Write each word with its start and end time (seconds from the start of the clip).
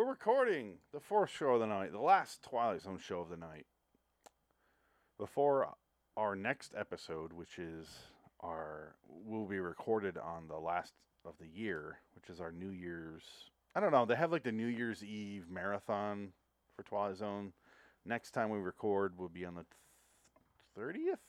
We're 0.00 0.06
recording 0.06 0.76
the 0.94 0.98
fourth 0.98 1.28
show 1.28 1.50
of 1.50 1.60
the 1.60 1.66
night, 1.66 1.92
the 1.92 2.00
last 2.00 2.42
Twilight 2.42 2.80
Zone 2.80 2.98
show 2.98 3.20
of 3.20 3.28
the 3.28 3.36
night. 3.36 3.66
Before 5.18 5.74
our 6.16 6.34
next 6.34 6.72
episode, 6.74 7.34
which 7.34 7.58
is 7.58 7.86
our 8.42 8.94
will 9.06 9.44
be 9.44 9.58
recorded 9.58 10.16
on 10.16 10.48
the 10.48 10.56
last 10.56 10.94
of 11.26 11.34
the 11.38 11.48
year, 11.48 11.98
which 12.14 12.30
is 12.30 12.40
our 12.40 12.50
New 12.50 12.70
Year's. 12.70 13.24
I 13.74 13.80
don't 13.80 13.92
know. 13.92 14.06
They 14.06 14.16
have 14.16 14.32
like 14.32 14.42
the 14.42 14.52
New 14.52 14.68
Year's 14.68 15.04
Eve 15.04 15.50
marathon 15.50 16.32
for 16.74 16.82
Twilight 16.82 17.18
Zone. 17.18 17.52
Next 18.06 18.30
time 18.30 18.48
we 18.48 18.58
record 18.58 19.18
will 19.18 19.28
be 19.28 19.44
on 19.44 19.54
the 19.54 19.66
thirtieth. 20.74 21.20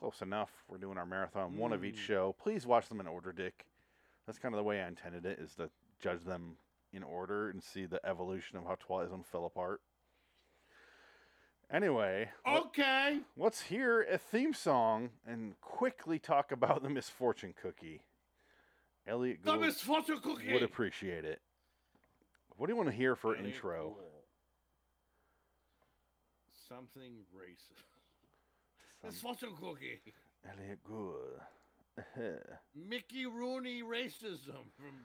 Close 0.00 0.22
enough. 0.22 0.50
We're 0.66 0.78
doing 0.78 0.98
our 0.98 1.06
marathon, 1.06 1.56
one 1.56 1.72
of 1.72 1.84
each 1.84 1.98
Mm. 1.98 2.06
show. 2.06 2.32
Please 2.36 2.66
watch 2.66 2.88
them 2.88 2.98
in 2.98 3.06
order, 3.06 3.32
Dick. 3.32 3.64
That's 4.26 4.40
kind 4.40 4.56
of 4.56 4.58
the 4.58 4.64
way 4.64 4.82
I 4.82 4.88
intended 4.88 5.24
it, 5.24 5.38
is 5.38 5.54
to 5.54 5.70
judge 6.00 6.24
them 6.24 6.56
in 6.92 7.02
order 7.02 7.50
and 7.50 7.62
see 7.62 7.86
the 7.86 8.04
evolution 8.06 8.56
of 8.56 8.64
how 8.64 8.76
Twilight 8.78 9.10
Zone 9.10 9.24
fell 9.30 9.44
apart. 9.44 9.80
Anyway, 11.70 12.30
Okay. 12.46 13.20
let's 13.36 13.62
hear 13.62 14.02
a 14.02 14.18
theme 14.18 14.54
song 14.54 15.10
and 15.26 15.60
quickly 15.60 16.18
talk 16.18 16.52
about 16.52 16.82
the 16.82 16.88
misfortune 16.88 17.52
cookie. 17.60 18.02
Elliott 19.06 19.42
The 19.42 19.52
Gould 19.52 19.60
misfortune 19.62 20.20
cookie. 20.20 20.52
would 20.52 20.62
appreciate 20.62 21.24
it. 21.24 21.40
What 22.56 22.66
do 22.68 22.72
you 22.72 22.76
want 22.76 22.88
to 22.88 22.94
hear 22.94 23.16
for 23.16 23.34
Elliott 23.36 23.54
intro? 23.54 23.90
Gould. 23.90 24.04
Something 26.68 27.24
racist. 27.36 27.82
Some- 29.00 29.10
Misfortune 29.10 29.56
cookie. 29.60 30.00
Elliott 30.48 30.82
Gould. 30.84 31.40
Mickey 32.74 33.26
Rooney 33.26 33.82
racism 33.82 34.70
from 34.76 35.04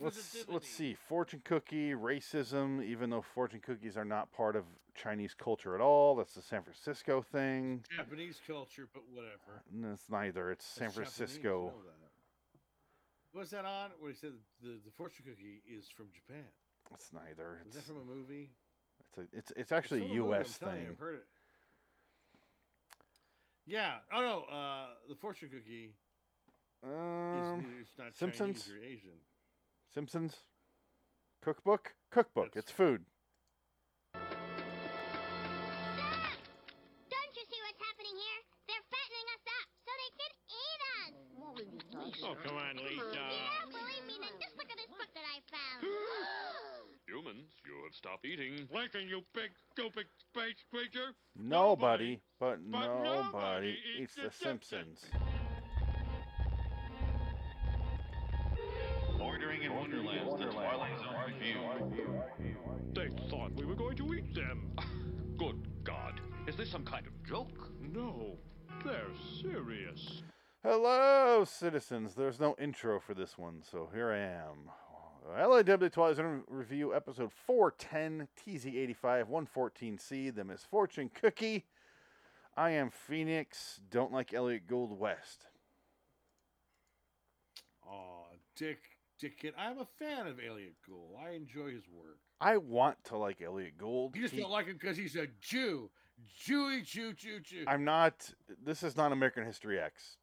let's 0.00 0.36
let's 0.48 0.68
see. 0.68 0.94
Fortune 1.08 1.42
cookie 1.44 1.90
racism. 1.92 2.84
Even 2.84 3.10
though 3.10 3.22
fortune 3.22 3.60
cookies 3.60 3.96
are 3.96 4.04
not 4.04 4.32
part 4.32 4.56
of 4.56 4.64
Chinese 4.94 5.34
culture 5.34 5.74
at 5.74 5.80
all, 5.80 6.16
that's 6.16 6.34
the 6.34 6.42
San 6.42 6.62
Francisco 6.62 7.22
thing. 7.22 7.84
Japanese 7.94 8.40
culture, 8.46 8.88
but 8.92 9.02
whatever. 9.12 9.62
And 9.72 9.84
it's 9.92 10.08
neither. 10.10 10.50
It's 10.50 10.64
San 10.64 10.86
That's 10.88 10.94
Japanese, 10.96 11.14
Francisco. 11.16 11.50
know 11.66 11.82
that. 11.86 13.38
Was 13.38 13.50
that 13.50 13.64
on? 13.64 13.90
Where 14.00 14.10
he 14.10 14.16
said 14.16 14.32
the, 14.62 14.78
the 14.84 14.90
fortune 14.96 15.24
cookie 15.28 15.62
is 15.68 15.86
from 15.88 16.06
Japan. 16.14 16.44
It's 16.94 17.10
neither. 17.12 17.60
It's 17.66 17.76
that 17.76 17.84
from 17.84 17.96
a 17.98 18.04
movie? 18.04 18.50
it's, 19.00 19.18
a, 19.18 19.36
it's 19.36 19.52
it's 19.56 19.72
actually 19.72 20.00
It's 20.02 20.06
a 20.06 20.14
from 20.14 20.18
movie, 20.18 20.30
U.S. 20.36 20.58
telling 20.58 20.76
you, 20.76 20.80
thing. 20.82 20.90
I've 20.92 20.98
heard 20.98 21.14
it. 21.16 21.24
Yeah. 23.66 23.96
Oh 24.12 24.20
no. 24.20 24.44
Uh, 24.54 24.86
the 25.08 25.14
fortune 25.14 25.50
cookie 25.50 25.92
Um, 26.82 27.60
neither- 27.60 27.80
it's 27.80 27.98
not 27.98 28.16
Simpsons? 28.16 28.64
Chinese 28.66 28.72
or 28.72 28.84
Asian. 28.84 29.18
Simpsons 29.92 30.44
cookbook. 31.42 31.94
Cookbook. 32.10 32.54
That's- 32.54 32.64
It's 32.64 32.72
food. 32.72 33.04
Don't 34.14 34.24
you 37.36 37.44
see 37.48 37.60
what's 37.64 37.80
happening 37.80 38.16
here? 38.16 38.42
They're 38.68 38.84
fattening 38.92 39.28
us 39.32 39.44
up 39.48 39.68
so 39.84 39.90
they 39.96 40.10
can 40.20 40.32
eat 40.52 40.80
us. 41.00 41.12
What 41.36 41.54
were 41.56 41.62
you 41.62 41.78
oh, 41.96 42.10
talking 42.12 42.24
Oh, 42.24 42.34
come 42.44 42.56
on, 42.56 42.76
Lisa. 42.76 43.16
Yeah, 43.16 43.64
believe 43.64 44.04
me, 44.06 44.18
then 44.20 44.36
just 44.40 44.56
look 44.58 44.70
at 44.70 44.76
this 44.76 44.90
book 44.92 45.08
that 45.14 45.24
I 45.24 45.40
found. 45.48 45.86
Humans, 47.08 47.48
you 47.64 47.82
have 47.84 47.94
stopped 47.94 48.26
eating. 48.26 48.68
Lincoln, 48.72 49.08
you 49.08 49.24
big, 49.32 49.50
stupid 49.72 50.06
space 50.20 50.62
creature. 50.70 51.14
Nobody, 51.34 52.20
but, 52.38 52.58
but 52.70 52.86
nobody, 52.86 53.08
nobody 53.08 53.78
eats 53.96 54.00
eats 54.00 54.14
the 54.16 54.22
the 54.24 54.30
Simpsons. 54.32 55.06
Bordering 59.58 59.70
in 59.70 59.76
Wonderland, 59.76 60.40
the 60.40 60.52
Twilight 60.52 60.98
Zone 60.98 61.16
review. 61.26 62.22
They 62.94 63.08
thought 63.28 63.52
we 63.54 63.64
were 63.64 63.74
going 63.74 63.96
to 63.96 64.14
eat 64.14 64.34
them. 64.34 64.70
Good 65.38 65.68
God, 65.84 66.20
is 66.46 66.56
this 66.56 66.70
some 66.70 66.84
kind 66.84 67.06
of 67.06 67.12
joke? 67.24 67.70
No, 67.80 68.36
they're 68.84 69.12
serious. 69.40 70.22
Hello, 70.62 71.44
citizens. 71.44 72.14
There's 72.14 72.40
no 72.40 72.56
intro 72.58 73.00
for 73.00 73.14
this 73.14 73.38
one, 73.38 73.62
so 73.70 73.88
here 73.92 74.10
I 74.10 74.18
am. 74.18 74.70
LAW 75.28 75.88
Twilight 75.88 76.16
Zone 76.16 76.42
Review, 76.48 76.94
episode 76.94 77.32
410, 77.46 78.28
TZ85, 78.44 79.26
114C, 79.28 80.34
The 80.34 80.44
Misfortune 80.44 81.10
Cookie. 81.14 81.66
I 82.56 82.70
am 82.70 82.90
Phoenix, 82.90 83.80
don't 83.90 84.12
like 84.12 84.34
Elliott 84.34 84.66
Gould 84.66 84.98
West. 84.98 85.46
Oh, 87.88 88.26
Dick 88.56 88.97
Dickett. 89.18 89.54
I'm 89.58 89.78
a 89.78 89.86
fan 89.98 90.26
of 90.26 90.38
Elliott 90.38 90.76
Gould. 90.88 91.16
I 91.24 91.30
enjoy 91.30 91.70
his 91.72 91.84
work. 91.92 92.18
I 92.40 92.56
want 92.56 93.02
to 93.04 93.16
like 93.16 93.42
Elliott 93.42 93.76
Gould. 93.78 94.14
You 94.16 94.22
just 94.22 94.34
He- 94.34 94.40
don't 94.40 94.50
like 94.50 94.66
him 94.66 94.74
because 94.80 94.96
he's 94.96 95.16
a 95.16 95.26
Jew. 95.40 95.90
Jewy 96.46 96.84
Jew, 96.84 97.12
Jew, 97.12 97.40
Jew. 97.40 97.64
I'm 97.66 97.84
not, 97.84 98.30
this 98.64 98.82
is 98.82 98.96
not 98.96 99.12
American 99.12 99.44
History 99.44 99.78
X. 99.80 100.16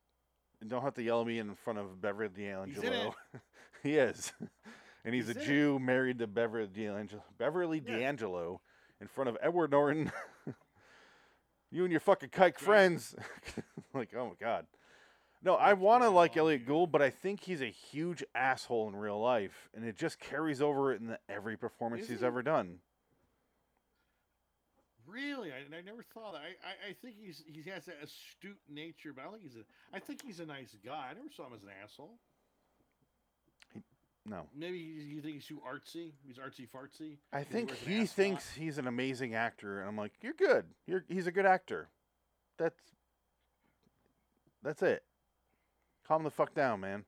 Don't 0.67 0.81
have 0.81 0.93
to 0.95 1.03
yell 1.03 1.21
at 1.21 1.27
me 1.27 1.39
in 1.39 1.53
front 1.55 1.79
of 1.79 2.01
Beverly 2.01 2.29
D'Angelo. 2.29 3.13
he 3.83 3.97
is. 3.97 4.33
And 5.03 5.13
he's, 5.13 5.27
He's 5.27 5.35
a 5.35 5.39
in 5.39 5.43
it. 5.43 5.47
Jew 5.47 5.79
married 5.79 6.19
to 6.19 6.27
Beverly 6.27 6.67
D'Angelo, 6.67 7.23
Beverly 7.37 7.83
Yeah. 7.85 7.97
D'Angelo 7.97 8.61
in 8.99 9.07
front 9.07 9.29
of 9.29 9.37
Edward 9.41 9.71
Norton. 9.71 10.11
you 11.71 11.83
and 11.83 11.91
your 11.91 11.99
fucking 11.99 12.29
kike 12.29 12.39
Right. 12.39 12.59
friends. 12.59 13.15
like, 13.93 14.09
oh 14.17 14.25
my 14.27 14.33
God. 14.39 14.65
No, 15.45 15.53
I 15.53 15.73
want 15.73 16.01
to 16.01 16.09
like 16.09 16.35
Elliott? 16.35 16.65
Gould, 16.65 16.91
but 16.91 17.03
I 17.03 17.11
think 17.11 17.43
he's 17.43 17.61
a 17.61 17.69
huge 17.69 18.23
asshole 18.33 18.89
in 18.89 18.95
real 18.95 19.21
life. 19.21 19.69
And 19.75 19.85
it 19.85 19.95
just 19.95 20.19
carries 20.19 20.59
over 20.59 20.91
in 20.91 21.05
the, 21.05 21.19
every 21.29 21.55
performance 21.55 22.05
Is 22.05 22.09
he's 22.09 22.19
he? 22.21 22.25
ever 22.25 22.41
done. 22.41 22.79
Really, 25.07 25.51
I, 25.51 25.57
I 25.57 25.81
never 25.85 26.03
thought 26.15 26.33
that. 26.33 26.41
I, 26.41 26.47
I, 26.67 26.89
I 26.89 26.93
think 26.99 27.17
he's 27.23 27.43
he 27.45 27.69
has 27.69 27.85
that 27.85 27.97
astute 28.03 28.57
nature, 28.67 29.13
but 29.15 29.23
I 29.25 29.29
think 29.29 29.43
he's 29.43 29.55
a. 29.55 29.95
I 29.95 29.99
think 29.99 30.23
he's 30.25 30.39
a 30.39 30.47
nice 30.47 30.75
guy. 30.83 31.09
I 31.11 31.13
never 31.13 31.29
saw 31.31 31.45
him 31.45 31.53
as 31.55 31.61
an 31.61 31.69
asshole. 31.83 32.17
No. 34.25 34.47
Maybe 34.57 34.79
you, 34.79 35.21
think 35.21 35.35
he's 35.35 35.45
too 35.45 35.61
artsy. 35.61 36.13
He's 36.25 36.37
artsy 36.37 36.67
fartsy. 36.67 37.17
I 37.31 37.43
think 37.43 37.69
an 37.69 37.77
he 37.85 38.07
thinks 38.07 38.51
he's 38.55 38.79
an 38.79 38.87
amazing 38.87 39.35
actor, 39.35 39.79
and 39.79 39.87
I'm 39.87 39.95
like, 39.95 40.13
you're 40.23 40.33
good. 40.33 40.65
You're 40.87 41.05
he's 41.07 41.27
a 41.27 41.31
good 41.31 41.45
actor. 41.45 41.89
That's 42.57 42.79
that's 44.63 44.81
it. 44.81 45.03
Calm 46.07 46.23
the 46.23 46.29
fuck 46.31 46.53
down, 46.53 46.79
man. 46.81 47.03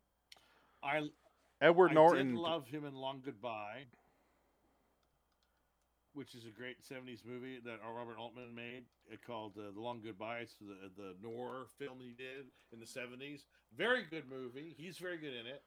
I 0.84 1.02
Edward 1.62 1.92
I 1.92 1.94
Norton. 1.96 2.28
did 2.32 2.36
love 2.36 2.68
him 2.68 2.86
in 2.86 2.94
Long 2.96 3.22
Goodbye, 3.24 3.84
which 6.14 6.34
is 6.36 6.46
a 6.46 6.50
great 6.52 6.78
'70s 6.84 7.26
movie 7.26 7.60
that 7.64 7.80
Robert 7.96 8.18
Altman 8.18 8.54
made. 8.56 8.84
It 9.12 9.20
called 9.26 9.54
uh, 9.58 9.72
The 9.74 9.80
Long 9.80 10.02
Goodbye. 10.04 10.40
It's 10.40 10.56
the 10.60 10.90
the 10.98 11.16
noir 11.22 11.68
film 11.78 12.00
he 12.00 12.14
did 12.18 12.46
in 12.74 12.80
the 12.80 12.86
'70s. 12.86 13.42
Very 13.76 14.04
good 14.10 14.24
movie. 14.30 14.74
He's 14.78 14.98
very 14.98 15.18
good 15.18 15.34
in 15.34 15.46
it. 15.46 15.62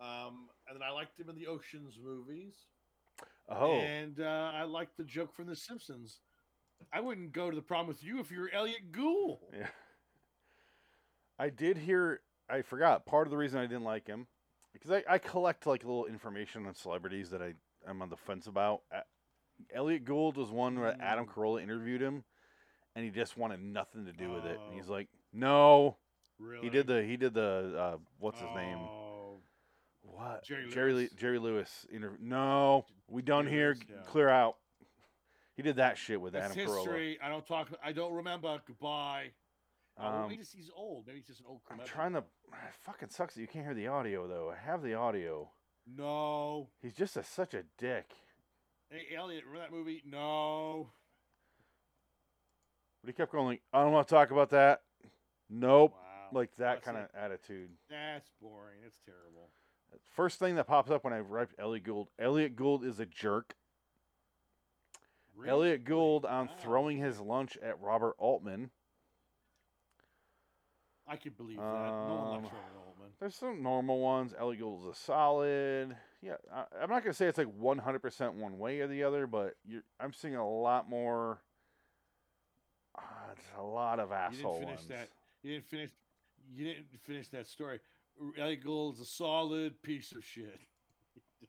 Um, 0.00 0.48
and 0.68 0.76
then 0.80 0.82
I 0.88 0.92
liked 0.92 1.18
him 1.18 1.28
in 1.28 1.34
the 1.34 1.48
Ocean's 1.48 1.98
movies. 2.00 2.54
oh, 3.48 3.72
And 3.80 4.20
uh, 4.20 4.52
I 4.54 4.62
liked 4.62 4.96
the 4.96 5.02
joke 5.02 5.34
from 5.34 5.46
The 5.46 5.56
Simpsons. 5.56 6.20
I 6.92 7.00
wouldn't 7.00 7.32
go 7.32 7.50
to 7.50 7.56
the 7.56 7.62
prom 7.62 7.88
with 7.88 8.04
you 8.04 8.20
if 8.20 8.30
you 8.30 8.38
were 8.38 8.50
Elliott 8.54 8.92
Gould. 8.92 9.40
yeah. 9.52 9.66
I 11.40 11.50
did 11.50 11.76
hear. 11.78 12.20
I 12.50 12.62
forgot 12.62 13.06
part 13.06 13.26
of 13.26 13.30
the 13.30 13.36
reason 13.36 13.58
I 13.60 13.66
didn't 13.66 13.84
like 13.84 14.06
him 14.06 14.26
because 14.72 14.90
I, 14.90 15.04
I 15.08 15.18
collect 15.18 15.66
like 15.66 15.84
little 15.84 16.06
information 16.06 16.66
on 16.66 16.74
celebrities 16.74 17.30
that 17.30 17.42
I 17.42 17.54
I'm 17.88 18.02
on 18.02 18.10
the 18.10 18.16
fence 18.16 18.46
about. 18.46 18.82
Uh, 18.94 19.00
Elliott 19.74 20.04
Gould 20.04 20.36
was 20.36 20.50
one 20.50 20.78
where 20.78 20.96
Adam 21.00 21.26
Mm. 21.26 21.32
Carolla 21.34 21.62
interviewed 21.62 22.00
him, 22.00 22.22
and 22.94 23.04
he 23.04 23.10
just 23.10 23.36
wanted 23.36 23.60
nothing 23.60 24.06
to 24.06 24.12
do 24.12 24.30
with 24.30 24.44
it. 24.44 24.58
And 24.66 24.74
he's 24.74 24.88
Oh. 24.88 24.92
like, 24.92 25.08
no. 25.32 25.96
Really? 26.38 26.62
He 26.64 26.70
did 26.70 26.86
the 26.86 27.02
he 27.02 27.16
did 27.16 27.34
the 27.34 27.74
uh, 27.76 27.96
what's 28.18 28.38
his 28.38 28.48
name? 28.54 28.78
Oh, 28.78 29.40
What? 30.02 30.44
Jerry 30.44 30.68
Jerry 30.70 30.92
Lewis. 30.92 31.10
Lee, 31.12 31.16
Jerry 31.18 31.38
Lewis. 31.38 31.86
Interview. 31.92 32.18
No, 32.20 32.86
we 33.08 33.22
done 33.22 33.44
Jerry 33.46 33.56
here. 33.56 33.68
Lewis, 33.74 33.80
yeah. 33.90 34.02
Clear 34.06 34.28
out. 34.28 34.56
He 35.56 35.62
did 35.62 35.76
that 35.76 35.98
shit 35.98 36.20
with 36.20 36.34
That's 36.34 36.52
Adam 36.56 36.68
Carolla. 36.68 36.76
history. 36.78 37.18
I 37.20 37.28
don't 37.28 37.44
talk. 37.46 37.68
I 37.84 37.90
don't 37.92 38.12
remember. 38.12 38.60
Goodbye. 38.66 39.30
Oh, 40.00 40.06
Um, 40.06 40.28
maybe 40.28 40.36
he's 40.36 40.70
old. 40.76 41.06
Maybe 41.06 41.18
he's 41.18 41.26
just 41.26 41.40
an 41.40 41.46
old. 41.48 41.60
I'm 41.70 41.80
trying 41.84 42.12
to. 42.12 42.18
It 42.18 42.24
fucking 42.84 43.08
sucks 43.10 43.34
that 43.34 43.40
you 43.40 43.48
can't 43.48 43.64
hear 43.64 43.74
the 43.74 43.88
audio 43.88 44.26
though. 44.28 44.50
I 44.50 44.56
have 44.70 44.82
the 44.82 44.94
audio. 44.94 45.50
No. 45.86 46.68
He's 46.82 46.94
just 46.94 47.16
a, 47.16 47.24
such 47.24 47.54
a 47.54 47.64
dick. 47.78 48.12
Hey, 48.90 49.14
Elliott, 49.16 49.44
remember 49.46 49.66
that 49.66 49.72
movie? 49.76 50.02
No. 50.06 50.90
But 53.02 53.08
he 53.08 53.12
kept 53.14 53.32
going 53.32 53.46
like, 53.46 53.62
I 53.72 53.82
don't 53.82 53.92
want 53.92 54.06
to 54.08 54.14
talk 54.14 54.30
about 54.30 54.50
that. 54.50 54.82
Nope. 55.50 55.94
Wow. 55.94 56.38
Like 56.38 56.50
that 56.58 56.82
kind 56.82 56.96
of 56.98 57.08
attitude. 57.14 57.70
That's 57.88 58.28
boring. 58.40 58.78
It's 58.86 58.98
terrible. 59.04 59.48
First 60.10 60.38
thing 60.38 60.56
that 60.56 60.66
pops 60.66 60.90
up 60.90 61.04
when 61.04 61.12
I 61.14 61.20
write 61.20 61.48
Elliott 61.58 61.84
Gould. 61.84 62.08
Elliott 62.18 62.54
Gould 62.56 62.84
is 62.84 63.00
a 63.00 63.06
jerk. 63.06 63.54
Elliott 65.46 65.84
Gould 65.84 66.24
on 66.26 66.46
Wow. 66.48 66.54
throwing 66.60 66.98
his 66.98 67.20
lunch 67.20 67.56
at 67.62 67.80
Robert 67.80 68.14
Altman. 68.18 68.70
I 71.08 71.16
could 71.16 71.36
believe 71.36 71.56
that. 71.56 71.62
no 71.62 71.68
one 72.32 72.42
likes 72.42 72.52
Um, 72.52 72.58
Robert 72.58 72.86
Altman. 72.86 73.08
There's 73.20 73.34
some 73.34 73.62
normal 73.62 74.00
ones. 74.00 74.34
Elliott 74.38 74.60
Gould 74.60 74.84
is 74.84 74.96
a 74.96 75.00
solid. 75.00 75.96
Yeah, 76.22 76.34
I, 76.52 76.64
I'm 76.82 76.90
not 76.90 77.02
gonna 77.02 77.14
say 77.14 77.26
it's 77.26 77.38
like 77.38 77.48
100% 77.58 78.34
one 78.34 78.58
way 78.58 78.80
or 78.80 78.86
the 78.88 79.04
other, 79.04 79.26
but 79.26 79.54
you're, 79.66 79.82
I'm 80.00 80.12
seeing 80.12 80.36
a 80.36 80.46
lot 80.48 80.88
more. 80.88 81.40
Uh, 82.96 83.00
it's 83.32 83.44
a 83.58 83.62
lot 83.62 84.00
of 84.00 84.10
You 84.10 84.14
asshole 84.16 84.54
didn't 84.60 84.66
finish 84.66 84.80
ones. 84.80 84.88
that. 84.88 85.08
You 85.42 85.52
didn't 85.54 85.66
finish. 85.68 85.90
You 86.54 86.64
didn't 86.66 86.86
finish 87.04 87.28
that 87.28 87.46
story. 87.46 87.80
Elliott 88.38 88.64
Gould's 88.64 89.00
a 89.00 89.04
solid 89.04 89.80
piece 89.82 90.12
of 90.12 90.24
shit. 90.24 90.58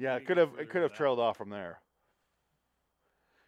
Yeah, 0.00 0.14
it 0.14 0.26
could 0.28 0.36
have 0.36 0.50
it 0.60 0.70
could 0.70 0.82
have 0.82 0.92
trailed 0.92 1.18
off 1.18 1.36
from 1.36 1.50
there. 1.50 1.80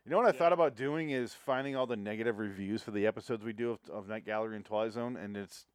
You 0.05 0.11
know 0.11 0.17
what 0.17 0.27
I 0.27 0.31
Yeah. 0.31 0.39
thought 0.39 0.53
about 0.53 0.77
doing 0.77 1.11
is 1.11 1.35
finding 1.35 1.77
all 1.77 1.87
the 1.87 1.97
negative 1.97 2.39
reviews 2.39 2.83
for 2.83 2.91
the 2.91 3.07
episodes 3.07 3.45
we 3.45 3.53
do 3.53 3.73
of, 3.73 3.79
of 3.91 4.09
Night 4.09 4.25
Gallery 4.25 4.57
and 4.57 4.65
Twilight 4.65 4.93
Zone, 4.93 5.17
and 5.17 5.37
it's 5.37 5.67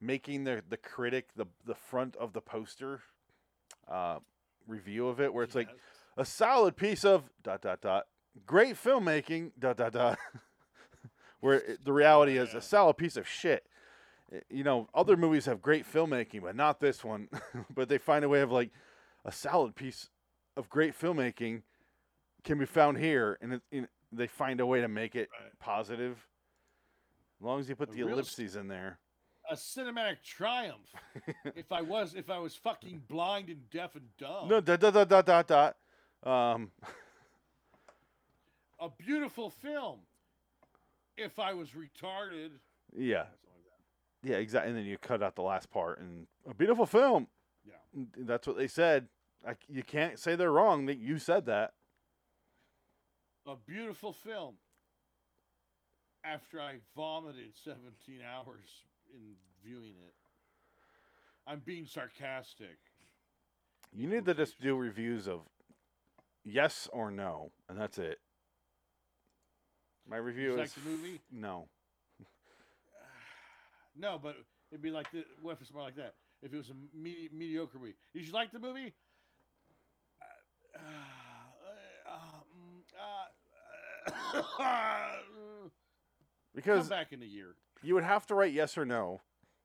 making 0.00 0.44
the 0.44 0.62
the 0.68 0.76
critic 0.76 1.28
the 1.36 1.46
the 1.64 1.74
front 1.74 2.16
of 2.16 2.32
the 2.32 2.40
poster 2.40 3.02
uh, 3.88 4.18
review 4.66 5.08
of 5.08 5.20
it, 5.20 5.32
where 5.32 5.44
it's 5.44 5.54
like 5.54 5.68
a 6.16 6.24
solid 6.24 6.76
piece 6.76 7.04
of 7.04 7.30
dot 7.42 7.60
dot 7.60 7.80
dot 7.80 8.06
great 8.46 8.74
filmmaking 8.76 9.52
dot 9.58 9.76
dot 9.76 9.92
dot. 9.92 10.18
where 11.40 11.60
it, 11.60 11.84
the 11.84 11.92
reality 11.92 12.38
is 12.38 12.52
Yeah. 12.52 12.58
a 12.58 12.62
solid 12.62 12.96
piece 12.96 13.16
of 13.18 13.28
shit. 13.28 13.66
You 14.48 14.64
know, 14.64 14.88
other 14.94 15.16
movies 15.16 15.44
have 15.44 15.60
great 15.60 15.84
filmmaking, 15.84 16.40
but 16.42 16.56
not 16.56 16.80
this 16.80 17.04
one. 17.04 17.28
but 17.74 17.88
they 17.90 17.98
find 17.98 18.24
a 18.24 18.28
way 18.28 18.40
of 18.40 18.50
like 18.50 18.70
a 19.26 19.30
solid 19.30 19.76
piece 19.76 20.08
of 20.56 20.70
great 20.70 20.98
filmmaking 20.98 21.62
can 22.44 22.58
be 22.58 22.66
found 22.66 22.98
here, 22.98 23.38
and 23.40 23.60
it, 23.72 23.88
they 24.12 24.26
find 24.26 24.60
a 24.60 24.66
way 24.66 24.80
to 24.80 24.88
make 24.88 25.14
it 25.16 25.28
Right. 25.40 25.58
positive. 25.58 26.26
As 27.40 27.44
long 27.44 27.58
as 27.60 27.68
you 27.68 27.74
put 27.74 27.88
A 27.90 27.92
the 27.92 28.00
ellipses 28.02 28.54
in 28.56 28.68
there. 28.68 28.98
a 29.50 29.54
cinematic 29.54 30.22
triumph. 30.22 30.94
if 31.56 31.72
I 31.72 31.82
was, 31.82 32.14
if 32.14 32.30
I 32.30 32.38
was 32.38 32.54
fucking 32.54 33.02
blind 33.08 33.48
and 33.48 33.68
deaf 33.70 33.94
and 33.96 34.04
dumb. 34.18 34.48
No, 34.48 34.60
dot 34.60 34.80
dot 34.80 34.94
dot 34.94 35.08
dot 35.08 35.26
dot 35.26 35.46
dot. 35.46 35.76
Um, 36.54 36.70
a 38.80 38.88
beautiful 38.98 39.50
film. 39.50 40.00
If 41.16 41.38
I 41.38 41.54
was 41.54 41.70
retarded. 41.70 42.50
yeah, 42.96 43.22
Something 43.24 43.50
like 43.54 43.64
that. 44.22 44.28
yeah, 44.30 44.36
exactly. 44.36 44.70
And 44.70 44.78
then 44.78 44.84
you 44.84 44.98
cut 44.98 45.22
out 45.22 45.36
the 45.36 45.42
last 45.42 45.70
part, 45.70 46.00
and 46.00 46.26
a 46.48 46.54
beautiful 46.54 46.86
film. 46.86 47.28
Yeah. 47.66 48.04
That's 48.18 48.46
what 48.46 48.56
they 48.56 48.66
said. 48.66 49.08
I, 49.46 49.54
you 49.68 49.82
can't 49.82 50.18
say 50.18 50.34
they're 50.34 50.50
wrong. 50.52 50.86
That 50.86 50.98
you 50.98 51.18
said 51.18 51.46
that. 51.46 51.74
A 53.46 53.56
beautiful 53.66 54.12
film. 54.12 54.54
After 56.24 56.60
I 56.60 56.76
vomited 56.96 57.52
17 57.64 57.82
hours 58.22 58.70
in 59.12 59.34
viewing 59.62 59.94
it. 60.06 60.14
I'm 61.46 61.60
being 61.64 61.86
sarcastic. 61.86 62.78
You 63.92 64.08
need 64.08 64.24
to 64.24 64.34
just 64.34 64.60
do 64.60 64.76
reviews 64.76 65.28
of 65.28 65.42
yes 66.42 66.88
or 66.92 67.10
no, 67.10 67.52
and 67.68 67.78
that's 67.78 67.98
it. 67.98 68.18
My 70.08 70.16
review 70.16 70.52
you 70.54 70.60
is 70.60 70.74
like 70.76 70.84
the 70.84 70.90
movie? 70.90 71.20
no. 71.30 71.68
No, 73.96 74.18
but 74.20 74.34
it'd 74.72 74.82
be 74.82 74.90
like 74.90 75.08
the 75.12 75.24
what 75.40 75.52
if 75.52 75.60
it's 75.60 75.72
more 75.72 75.82
like 75.82 75.94
that? 75.96 76.14
If 76.42 76.52
it 76.52 76.56
was 76.56 76.70
a 76.70 76.74
medi- 76.92 77.30
mediocre 77.32 77.78
movie, 77.78 77.94
did 78.12 78.26
you 78.26 78.32
like 78.32 78.50
the 78.50 78.58
movie? 78.58 78.92
Uh, 80.74 80.78
uh, 80.78 81.13
Because 86.54 86.88
come 86.88 86.98
back 86.98 87.12
in 87.12 87.22
a 87.22 87.26
year. 87.26 87.56
you 87.82 87.94
would 87.94 88.04
have 88.04 88.26
to 88.26 88.34
write 88.34 88.52
yes 88.52 88.78
or 88.78 88.84
no, 88.84 89.20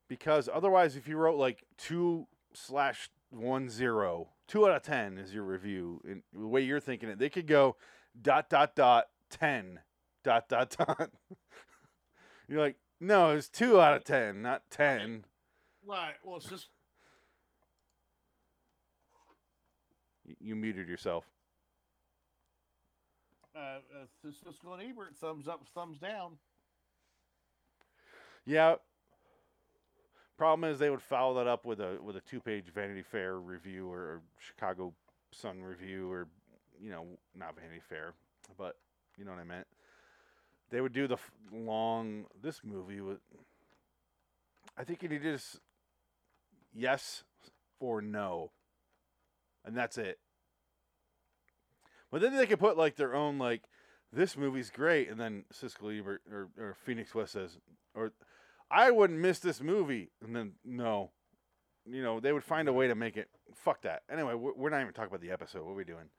because 0.07 0.49
otherwise, 0.51 0.95
if 0.95 1.07
you 1.07 1.17
wrote 1.17 1.37
like 1.37 1.63
two 1.77 2.27
slash 2.53 3.09
one 3.29 3.69
zero, 3.69 4.29
two 4.47 4.67
out 4.67 4.75
of 4.75 4.81
ten 4.83 5.17
is 5.17 5.33
your 5.33 5.43
review. 5.43 6.01
In 6.03 6.23
the 6.33 6.47
way 6.47 6.61
you're 6.61 6.79
thinking 6.79 7.09
it, 7.09 7.19
they 7.19 7.29
could 7.29 7.47
go 7.47 7.75
dot 8.19 8.49
dot 8.49 8.75
dot 8.75 9.09
ten 9.29 9.79
dot 10.23 10.49
dot 10.49 10.75
dot. 10.77 11.11
you're 12.47 12.59
like, 12.59 12.77
no, 12.99 13.31
it's 13.31 13.49
two 13.49 13.79
out 13.79 13.95
of 13.95 14.03
ten, 14.03 14.41
not 14.41 14.63
ten. 14.71 15.25
Right. 15.85 16.15
Well, 16.23 16.37
it's 16.37 16.49
just 16.49 16.69
You 20.39 20.55
muted 20.55 20.87
yourself. 20.87 21.25
Uh, 23.55 23.59
uh, 23.59 24.05
Siskel 24.25 24.73
and 24.73 24.89
Ebert, 24.89 25.15
thumbs 25.19 25.47
up, 25.47 25.61
thumbs 25.73 25.97
down. 25.99 26.37
Yeah. 28.45 28.75
Problem 30.37 30.71
is, 30.71 30.79
they 30.79 30.89
would 30.89 31.01
follow 31.01 31.35
that 31.35 31.47
up 31.47 31.65
with 31.65 31.81
a 31.81 31.97
with 32.01 32.15
a 32.15 32.21
two 32.21 32.39
page 32.39 32.65
Vanity 32.73 33.03
Fair 33.03 33.37
review 33.37 33.91
or, 33.91 33.99
or 33.99 34.21
Chicago 34.39 34.93
Sun 35.33 35.61
review 35.61 36.09
or 36.09 36.27
you 36.81 36.89
know 36.89 37.05
not 37.35 37.55
Vanity 37.55 37.81
Fair, 37.87 38.13
but 38.57 38.77
you 39.17 39.25
know 39.25 39.31
what 39.31 39.39
I 39.41 39.43
meant. 39.43 39.67
They 40.69 40.81
would 40.81 40.93
do 40.93 41.07
the 41.07 41.15
f- 41.15 41.31
long. 41.51 42.25
This 42.41 42.61
movie 42.63 43.01
was. 43.01 43.17
I 44.77 44.85
think 44.85 45.03
you 45.03 45.09
need 45.09 45.23
to 45.23 45.33
just 45.33 45.59
yes 46.73 47.23
or 47.81 48.01
no, 48.01 48.51
and 49.65 49.75
that's 49.75 49.97
it. 49.97 50.19
But 52.11 52.21
then 52.21 52.35
they 52.35 52.45
could 52.47 52.59
put 52.59 52.77
like 52.77 52.95
their 52.95 53.13
own 53.15 53.37
like 53.37 53.61
this 54.11 54.35
movie's 54.37 54.69
great, 54.69 55.09
and 55.09 55.19
then 55.19 55.45
Siskel 55.53 55.97
Ebert 55.99 56.21
or, 56.31 56.49
or 56.57 56.73
Phoenix 56.73 57.13
West 57.13 57.33
says, 57.33 57.57
or 57.93 58.11
I 58.71 58.91
wouldn't 58.91 59.19
miss 59.19 59.39
this 59.39 59.61
movie, 59.61 60.09
and 60.23 60.35
then 60.35 60.53
no, 60.65 61.11
you 61.85 62.01
know 62.01 62.19
they 62.19 62.33
would 62.33 62.43
find 62.43 62.67
a 62.67 62.73
way 62.73 62.87
to 62.87 62.95
make 62.95 63.17
it. 63.17 63.29
Fuck 63.53 63.81
that. 63.83 64.03
Anyway, 64.11 64.33
we're, 64.33 64.53
we're 64.55 64.69
not 64.69 64.81
even 64.81 64.93
talking 64.93 65.09
about 65.09 65.21
the 65.21 65.31
episode. 65.31 65.63
What 65.63 65.71
are 65.71 65.75
we 65.75 65.83
doing? 65.83 66.09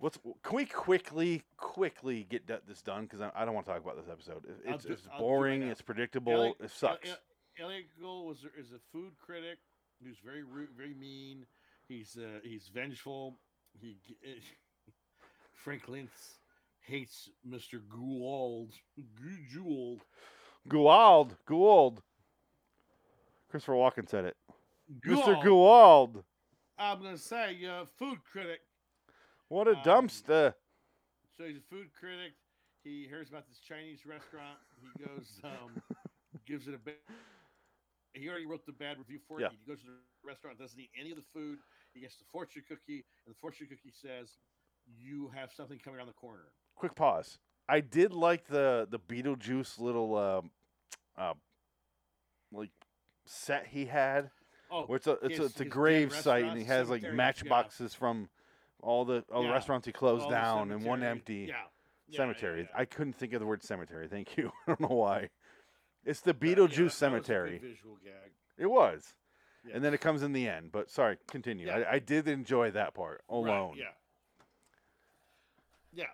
What's 0.00 0.16
can 0.44 0.54
we 0.56 0.64
quickly, 0.66 1.42
quickly 1.56 2.22
get 2.28 2.46
this 2.68 2.82
done? 2.82 3.02
Because 3.04 3.20
I, 3.20 3.32
I 3.34 3.44
don't 3.44 3.54
want 3.54 3.66
to 3.66 3.72
talk 3.72 3.82
about 3.82 3.96
this 3.96 4.08
episode. 4.10 4.44
It- 4.44 4.70
It's, 4.74 4.84
do- 4.84 4.92
it's 4.92 5.02
I'll 5.06 5.10
it 5.10 5.14
right 5.14 5.20
boring. 5.20 5.62
it's 5.64 5.82
predictable. 5.82 6.32
Elliott- 6.32 6.56
it 6.62 6.70
sucks. 6.70 7.08
El- 7.08 7.16
El- 7.58 7.66
Elliott 7.66 7.86
Gould 8.00 8.26
was 8.28 8.38
is 8.56 8.70
a 8.70 8.78
food 8.92 9.12
critic 9.18 9.58
who's 10.00 10.18
very 10.24 10.44
rude, 10.44 10.68
very 10.76 10.94
mean. 10.94 11.46
He's 11.88 12.16
uh, 12.16 12.38
he's 12.44 12.68
vengeful. 12.72 13.38
He 13.80 13.96
Frank 15.58 15.86
Lintz 15.86 16.38
hates 16.80 17.28
Mr. 17.48 17.80
Gould. 17.88 18.72
Gould. 19.52 20.02
Gould, 20.68 21.36
Gould. 21.46 22.02
Christopher 23.50 23.74
Walken 23.74 24.08
said 24.08 24.24
it. 24.24 24.36
Mr. 25.06 25.42
Gould. 25.42 25.44
Gould. 25.44 26.24
I'm 26.78 27.02
gonna 27.02 27.18
say 27.18 27.58
uh, 27.66 27.84
food 27.98 28.18
critic. 28.30 28.60
What 29.48 29.66
a 29.66 29.72
Um, 29.76 29.82
dumpster. 29.84 30.54
So 31.36 31.44
he's 31.44 31.56
a 31.56 31.66
food 31.70 31.88
critic. 31.98 32.32
He 32.84 33.06
hears 33.08 33.28
about 33.28 33.48
this 33.48 33.58
Chinese 33.58 34.06
restaurant. 34.06 34.58
He 34.80 35.04
goes, 35.04 35.40
um, 35.44 35.82
gives 36.46 36.68
it 36.68 36.74
a 36.74 36.78
bad. 36.78 36.94
He 38.14 38.28
already 38.28 38.46
wrote 38.46 38.64
the 38.64 38.72
bad 38.72 38.98
review 38.98 39.18
for 39.26 39.38
it. 39.40 39.42
Yeah. 39.42 39.48
He 39.50 39.58
goes 39.70 39.80
to 39.80 39.86
the 39.86 39.98
restaurant, 40.24 40.58
doesn't 40.58 40.78
eat 40.78 40.90
any 40.98 41.10
of 41.10 41.16
the 41.16 41.26
food. 41.34 41.58
He 41.94 42.00
gets 42.00 42.16
the 42.16 42.24
fortune 42.30 42.62
cookie, 42.68 43.04
and 43.26 43.34
the 43.34 43.38
fortune 43.38 43.66
cookie 43.68 43.92
says, 43.92 44.38
"You 44.96 45.30
have 45.34 45.52
something 45.52 45.78
coming 45.78 45.98
around 45.98 46.08
the 46.08 46.12
corner." 46.14 46.44
Quick 46.76 46.94
pause. 46.94 47.38
I 47.68 47.80
did 47.80 48.12
like 48.12 48.46
the 48.46 48.86
the 48.90 48.98
Beetlejuice 48.98 49.78
little 49.78 50.16
um, 50.16 50.50
uh, 51.16 51.34
like 52.52 52.70
set 53.26 53.66
he 53.66 53.86
had. 53.86 54.30
Oh, 54.70 54.82
Where 54.84 54.96
it's 54.96 55.06
a 55.06 55.12
it's 55.22 55.38
a, 55.38 55.44
it's 55.44 55.60
a 55.60 55.64
grave 55.64 56.14
site, 56.14 56.44
and 56.44 56.58
he 56.58 56.64
has 56.64 56.88
like 56.90 57.00
cemeteries, 57.00 57.12
yeah. 57.14 57.16
matchboxes 57.16 57.94
from 57.94 58.28
all 58.82 59.04
the 59.04 59.24
all 59.32 59.42
the 59.42 59.50
restaurants 59.50 59.86
he 59.86 59.92
closed 59.92 60.24
all 60.24 60.30
down, 60.30 60.70
and 60.72 60.84
one 60.84 61.02
empty 61.02 61.46
Yeah. 61.48 61.56
Yeah, 62.10 62.16
cemetery. 62.18 62.60
yeah, 62.60 62.66
yeah. 62.74 62.80
I 62.80 62.84
couldn't 62.84 63.14
think 63.14 63.32
of 63.34 63.40
the 63.40 63.46
word 63.46 63.62
cemetery. 63.62 64.08
Thank 64.08 64.36
you. 64.36 64.50
I 64.66 64.70
don't 64.74 64.80
know 64.80 64.96
why. 64.96 65.28
It's 66.04 66.20
the 66.20 66.30
yeah, 66.40 66.54
Beetlejuice 66.54 66.56
that- 66.56 66.56
that 66.56 66.66
was 66.66 66.76
a 66.76 66.80
good 66.80 66.92
cemetery. 66.92 67.58
visual 67.58 67.96
gag. 68.02 68.32
It 68.56 68.66
was, 68.66 69.14
Yeah. 69.66 69.74
and 69.76 69.84
then 69.84 69.92
it 69.94 70.00
comes 70.00 70.22
in 70.22 70.32
the 70.32 70.48
end. 70.48 70.72
But 70.72 70.90
sorry, 70.90 71.18
continue. 71.28 71.66
Yeah. 71.66 71.78
I, 71.90 71.94
I 71.94 71.98
did 71.98 72.26
enjoy 72.28 72.70
that 72.72 72.94
part 72.94 73.22
Right, 73.28 73.36
alone. 73.36 73.74
yeah. 73.78 73.90
Yeah. 75.92 76.04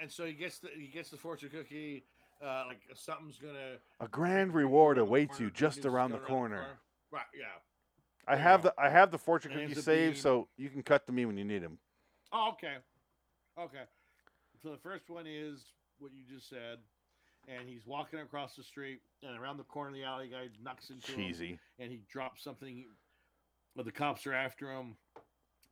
And 0.00 0.10
so 0.10 0.24
he 0.24 0.32
gets 0.32 0.58
the 0.58 0.68
he 0.76 0.86
gets 0.86 1.10
the 1.10 1.16
fortune 1.16 1.50
cookie. 1.50 2.04
Uh, 2.44 2.64
like 2.68 2.80
something's 2.94 3.38
gonna 3.38 3.78
A 4.00 4.06
grand 4.06 4.54
reward 4.54 4.96
awaits 4.98 5.40
you 5.40 5.50
just 5.50 5.84
around 5.84 6.12
the 6.12 6.18
going 6.18 6.28
corner. 6.28 6.66
Right. 7.10 7.22
Yeah. 7.36 7.46
I 8.28 8.36
have 8.36 8.62
the 8.62 8.74
I 8.78 8.90
have 8.90 9.10
the 9.10 9.18
fortune 9.18 9.52
cookie 9.52 9.74
saved, 9.80 10.18
so 10.18 10.48
you 10.56 10.68
can 10.68 10.82
cut 10.82 11.06
to 11.06 11.12
me 11.12 11.24
when 11.24 11.36
you 11.36 11.44
need 11.44 11.62
them. 11.62 11.78
Oh, 12.32 12.50
okay. 12.52 12.76
Okay. 13.58 13.84
So 14.62 14.70
the 14.70 14.76
first 14.76 15.08
one 15.08 15.26
is 15.26 15.64
what 15.98 16.12
you 16.12 16.22
just 16.32 16.48
said, 16.48 16.78
and 17.48 17.68
he's 17.68 17.86
walking 17.86 18.20
across 18.20 18.54
the 18.54 18.62
street, 18.62 19.00
and 19.22 19.36
around 19.38 19.56
the 19.56 19.64
corner 19.64 19.88
of 19.90 19.94
the 19.94 20.04
alley, 20.04 20.28
guy 20.28 20.48
knocks 20.62 20.90
into 20.90 21.12
him, 21.12 21.28
Cheesy. 21.28 21.58
and 21.78 21.90
he 21.90 22.02
drops 22.10 22.44
something. 22.44 22.84
But 23.74 23.84
the 23.84 23.92
cops 23.92 24.26
are 24.26 24.34
after 24.34 24.72
him, 24.72 24.96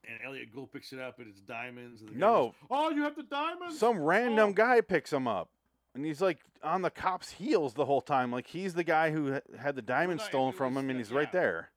and 0.08 0.18
Elliott 0.24 0.52
Gould 0.54 0.72
picks 0.72 0.92
it 0.92 0.98
up, 0.98 1.18
and 1.18 1.28
it's 1.28 1.40
diamonds. 1.40 2.00
And 2.00 2.10
the 2.10 2.14
No. 2.16 2.46
goes, 2.46 2.54
oh, 2.70 2.90
you 2.90 3.02
have 3.02 3.16
the 3.16 3.22
diamonds? 3.22 3.78
Some 3.78 3.98
random 4.00 4.50
Oh. 4.50 4.52
guy 4.52 4.80
picks 4.80 5.12
him 5.12 5.26
up, 5.28 5.50
and 5.94 6.04
he's 6.04 6.20
like 6.20 6.40
on 6.62 6.82
the 6.82 6.90
cop's 6.90 7.30
heels 7.32 7.74
the 7.74 7.84
whole 7.84 8.00
time, 8.00 8.30
like 8.32 8.46
he's 8.48 8.74
the 8.74 8.84
guy 8.84 9.10
who 9.10 9.40
had 9.58 9.76
the 9.76 9.82
diamond 9.82 10.20
no, 10.20 10.26
stolen 10.26 10.52
from 10.52 10.74
was 10.74 10.84
him, 10.84 10.90
and 10.90 10.98
he's 10.98 11.12
right 11.12 11.30
there. 11.32 11.70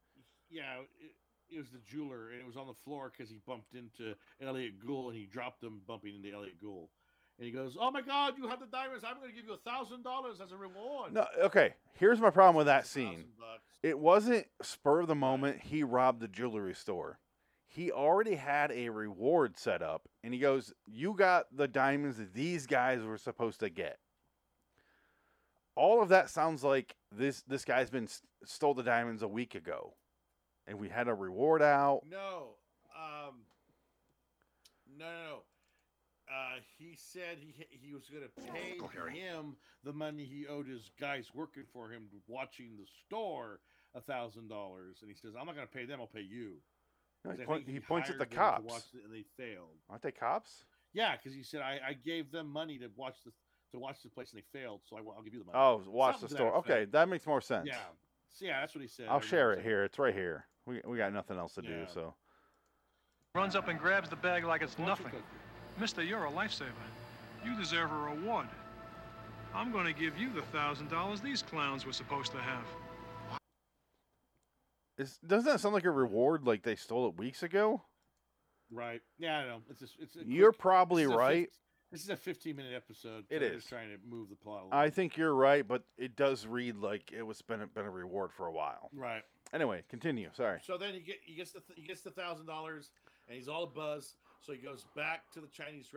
Yeah. 0.49 0.79
It, 0.99 1.15
it 1.55 1.57
was 1.57 1.69
the 1.69 1.79
jeweler, 1.79 2.29
and 2.29 2.39
it 2.39 2.45
was 2.45 2.57
on 2.57 2.67
the 2.67 2.75
floor 2.85 3.11
because 3.11 3.29
he 3.29 3.39
bumped 3.45 3.73
into 3.73 4.15
Elliott 4.39 4.85
Gould, 4.85 5.13
and 5.13 5.19
he 5.19 5.25
dropped 5.25 5.61
them, 5.61 5.81
bumping 5.87 6.15
into 6.15 6.31
Elliott 6.31 6.61
Gould. 6.61 6.89
And 7.39 7.45
he 7.45 7.51
goes, 7.51 7.75
"Oh 7.79 7.89
my 7.89 8.01
God, 8.01 8.37
you 8.37 8.47
have 8.49 8.59
the 8.59 8.65
diamonds! 8.67 9.03
I'm 9.07 9.17
going 9.17 9.29
to 9.29 9.35
give 9.35 9.45
you 9.45 9.53
a 9.53 9.57
thousand 9.57 10.03
dollars 10.03 10.41
as 10.41 10.51
a 10.51 10.57
reward." 10.57 11.13
No, 11.13 11.25
okay. 11.41 11.73
Here's 11.93 12.19
my 12.19 12.29
problem 12.29 12.55
with 12.55 12.67
that 12.67 12.85
scene. 12.85 13.25
It 13.81 13.97
wasn't 13.97 14.45
spur 14.61 14.99
of 15.01 15.07
the 15.07 15.15
moment. 15.15 15.61
He 15.61 15.83
robbed 15.83 16.19
the 16.19 16.27
jewelry 16.27 16.75
store. 16.75 17.17
He 17.71 17.91
already 17.91 18.33
had 18.35 18.71
a 18.71 18.89
reward 18.89 19.55
set 19.55 19.83
up, 19.83 20.09
and 20.23 20.33
he 20.33 20.39
goes, 20.39 20.73
"You 20.87 21.13
got 21.13 21.55
the 21.55 21.67
diamonds 21.67 22.17
that 22.17 22.33
these 22.33 22.65
guys 22.65 23.03
were 23.03 23.17
supposed 23.17 23.59
to 23.59 23.69
get." 23.69 23.99
All 25.75 26.01
of 26.01 26.09
that 26.09 26.29
sounds 26.29 26.63
like 26.63 26.95
this. 27.11 27.43
This 27.43 27.63
guy's 27.63 27.91
been 27.91 28.05
s- 28.05 28.23
stole 28.43 28.73
the 28.73 28.83
diamonds 28.83 29.21
a 29.21 29.27
week 29.27 29.53
ago, 29.53 29.93
and 30.65 30.79
we 30.79 30.89
had 30.89 31.07
a 31.07 31.13
reward 31.13 31.61
out. 31.61 32.01
No, 32.09 32.55
um, 32.95 33.45
no, 34.97 35.05
no, 35.05 35.11
no. 35.11 35.43
Uh, 36.31 36.59
he 36.77 36.95
said 36.95 37.37
he 37.39 37.53
he 37.69 37.93
was 37.93 38.09
going 38.09 38.23
to 38.23 38.51
pay 38.51 38.77
him 39.13 39.55
the 39.83 39.93
money 39.93 40.25
he 40.25 40.47
owed 40.47 40.67
his 40.67 40.89
guys 40.99 41.31
working 41.33 41.63
for 41.71 41.89
him 41.91 42.07
watching 42.27 42.77
the 42.77 42.85
store 43.05 43.61
a 43.95 44.01
thousand 44.01 44.47
dollars, 44.47 44.97
and 45.01 45.09
he 45.09 45.15
says, 45.15 45.35
"I'm 45.39 45.45
not 45.45 45.55
going 45.55 45.67
to 45.67 45.73
pay 45.73 45.85
them. 45.85 45.99
I'll 46.01 46.07
pay 46.07 46.21
you." 46.21 46.61
No, 47.25 47.31
'Cause 47.31 47.39
He, 47.39 47.45
point- 47.45 47.65
think 47.65 47.75
he 47.77 47.79
points 47.81 48.09
at 48.09 48.17
the 48.17 48.23
hired 48.25 48.29
them 48.31 48.63
to 48.63 48.69
cops. 48.69 48.73
watch 48.73 48.83
it, 48.93 49.03
and 49.05 49.13
they 49.13 49.23
failed. 49.37 49.75
Aren't 49.89 50.01
they 50.03 50.11
cops? 50.11 50.65
Yeah, 50.93 51.15
because 51.17 51.33
he 51.33 51.43
said 51.43 51.61
I, 51.61 51.79
I 51.89 51.93
gave 51.93 52.31
them 52.31 52.47
money 52.47 52.77
to 52.79 52.89
watch 52.95 53.15
the 53.25 53.31
to 53.71 53.77
watch 53.79 54.01
the 54.01 54.09
place, 54.09 54.31
and 54.33 54.41
they 54.41 54.59
failed. 54.59 54.81
So 54.85 54.97
I, 54.97 55.01
will 55.01 55.21
give 55.23 55.33
you 55.33 55.39
the 55.39 55.45
money. 55.45 55.57
Oh, 55.59 55.83
watch 55.87 56.15
the 56.15 56.21
Something 56.21 56.37
to 56.37 56.43
that 56.43 56.49
store. 56.49 56.57
Okay, 56.59 56.85
that 56.85 57.07
makes 57.09 57.27
more 57.27 57.41
sense. 57.41 57.67
yeah, 57.67 57.77
so 58.29 58.45
yeah, 58.45 58.61
that's 58.61 58.73
what 58.73 58.81
he 58.81 58.87
said. 58.87 59.07
I 59.07 59.11
I'll 59.13 59.19
share 59.19 59.51
it 59.53 59.61
here. 59.63 59.83
It's 59.83 59.99
right 59.99 60.13
here. 60.13 60.45
We 60.65 60.81
we 60.85 60.97
got 60.97 61.13
nothing 61.13 61.37
else 61.37 61.53
to 61.55 61.61
do, 61.61 61.85
so. 61.93 62.15
Runs 63.35 63.55
up 63.55 63.67
and 63.67 63.77
grabs 63.79 64.09
the 64.09 64.15
bag 64.15 64.43
like 64.45 64.61
it's 64.63 64.79
nothing. 64.79 65.11
Mister, 65.79 66.01
you're 66.03 66.25
a 66.25 66.31
lifesaver. 66.31 66.71
You 67.45 67.55
deserve 67.55 67.91
a 67.91 67.95
reward. 67.95 68.47
I'm 69.53 69.71
going 69.71 69.85
to 69.85 69.93
give 69.93 70.17
you 70.17 70.31
the 70.33 70.41
thousand 70.43 70.89
dollars 70.89 71.21
these 71.21 71.41
clowns 71.43 71.85
were 71.85 71.93
supposed 71.93 72.31
to 72.31 72.37
have. 72.39 72.65
Is, 74.99 75.17
doesn't 75.25 75.51
that 75.51 75.59
sound 75.59 75.73
like 75.73 75.85
a 75.85 75.91
reward? 75.91 76.45
Like 76.45 76.61
they 76.63 76.75
stole 76.75 77.07
it 77.07 77.17
weeks 77.17 77.41
ago? 77.41 77.81
Right. 78.71 79.01
Yeah, 79.17 79.37
I 79.39 79.45
know. 79.45 79.61
It's 79.69 79.79
just, 79.79 79.95
it's 79.99 80.15
a 80.15 80.19
You're 80.25 80.51
quick- 80.51 80.59
probably 80.61 81.05
this 81.05 81.15
right. 81.15 81.45
fif- 81.47 81.53
this 81.91 82.03
is 82.03 82.09
a 82.09 82.15
15 82.17 82.55
minute 82.55 82.73
episode. 82.75 83.23
It 83.31 83.39
so 83.41 83.45
I'm 83.47 83.53
is. 83.53 83.65
Trying 83.65 83.89
to 83.89 83.97
move 84.07 84.29
the 84.29 84.35
plot. 84.35 84.61
Along. 84.65 84.73
I 84.73 84.91
think 84.91 85.17
you're 85.17 85.33
right, 85.33 85.67
but 85.67 85.83
it 85.97 86.15
does 86.15 86.45
read 86.45 86.75
like 86.75 87.11
it 87.11 87.23
was 87.23 87.41
been 87.41 87.61
a, 87.61 87.67
been 87.67 87.85
a 87.85 87.89
reward 87.89 88.31
for 88.31 88.45
a 88.45 88.51
while. 88.51 88.89
right. 88.93 89.23
Anyway, 89.51 89.81
continue. 89.89 90.29
Sorry. 90.33 90.59
So 90.63 90.77
then 90.77 90.93
he 90.93 90.99
get 90.99 91.15
he 91.25 91.33
gets 91.33 91.51
the 91.53 91.61
he 91.75 91.81
gets 91.81 92.01
the 92.01 92.11
thousand 92.11 92.45
dollars 92.45 92.91
and 93.27 93.35
he's 93.35 93.47
all 93.47 93.65
buzz. 93.65 94.13
So 94.41 94.53
he 94.53 94.59
goes 94.59 94.85
back 94.95 95.31
to 95.31 95.39
the 95.41 95.47
Chinese 95.47 95.87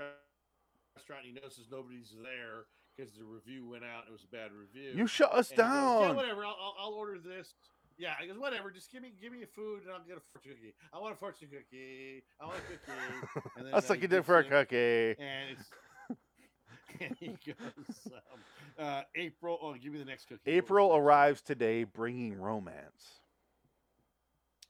restaurant. 0.97 1.27
and 1.27 1.27
He 1.27 1.33
notices 1.35 1.67
nobody's 1.71 2.15
there 2.23 2.65
because 2.97 3.13
the 3.13 3.25
review 3.25 3.69
went 3.69 3.85
out. 3.85 4.07
and 4.07 4.09
It 4.09 4.13
was 4.13 4.25
a 4.25 4.35
bad 4.35 4.53
review. 4.53 4.93
You 4.97 5.07
shut 5.07 5.35
us 5.35 5.51
And 5.51 5.59
he 5.61 5.63
goes, 5.63 5.71
yeah, 5.75 6.07
down. 6.07 6.17
whatever. 6.17 6.45
I'll, 6.47 6.57
I'll, 6.59 6.75
I'll 6.81 6.93
order 6.95 7.19
this. 7.19 7.53
Yeah, 7.99 8.15
he 8.21 8.29
goes, 8.29 8.39
whatever. 8.39 8.71
Just 8.71 8.91
give 8.91 9.03
me 9.03 9.13
give 9.21 9.33
me 9.33 9.43
a 9.43 9.47
food 9.47 9.83
and 9.83 9.91
I'll 9.93 10.05
get 10.07 10.17
a 10.17 10.21
fortune 10.33 10.53
cookie. 10.53 10.75
I 10.93 10.99
want 10.99 11.15
a 11.15 11.17
fortune 11.17 11.49
cookie. 11.49 12.23
I 12.41 12.47
want 12.47 12.59
a 12.59 12.63
cookie. 12.63 13.51
And 13.57 13.67
then, 13.67 13.73
That's 13.73 13.89
uh, 13.89 13.93
like 13.95 14.03
you 14.03 14.09
did 14.09 14.25
for 14.25 14.39
a 14.39 14.45
cookie. 14.45 15.17
And 15.23 15.51
it's 15.51 15.71
and 17.01 17.17
he 17.19 17.29
goes, 17.29 18.07
um, 18.07 18.41
uh, 18.79 19.03
April. 19.15 19.59
Oh, 19.63 19.75
give 19.75 19.93
me 19.93 19.99
the 19.99 20.05
next 20.05 20.27
cookie. 20.27 20.51
April 20.51 20.95
arrives 20.95 21.43
today 21.43 21.85
bringing 21.85 22.39
romance. 22.39 23.21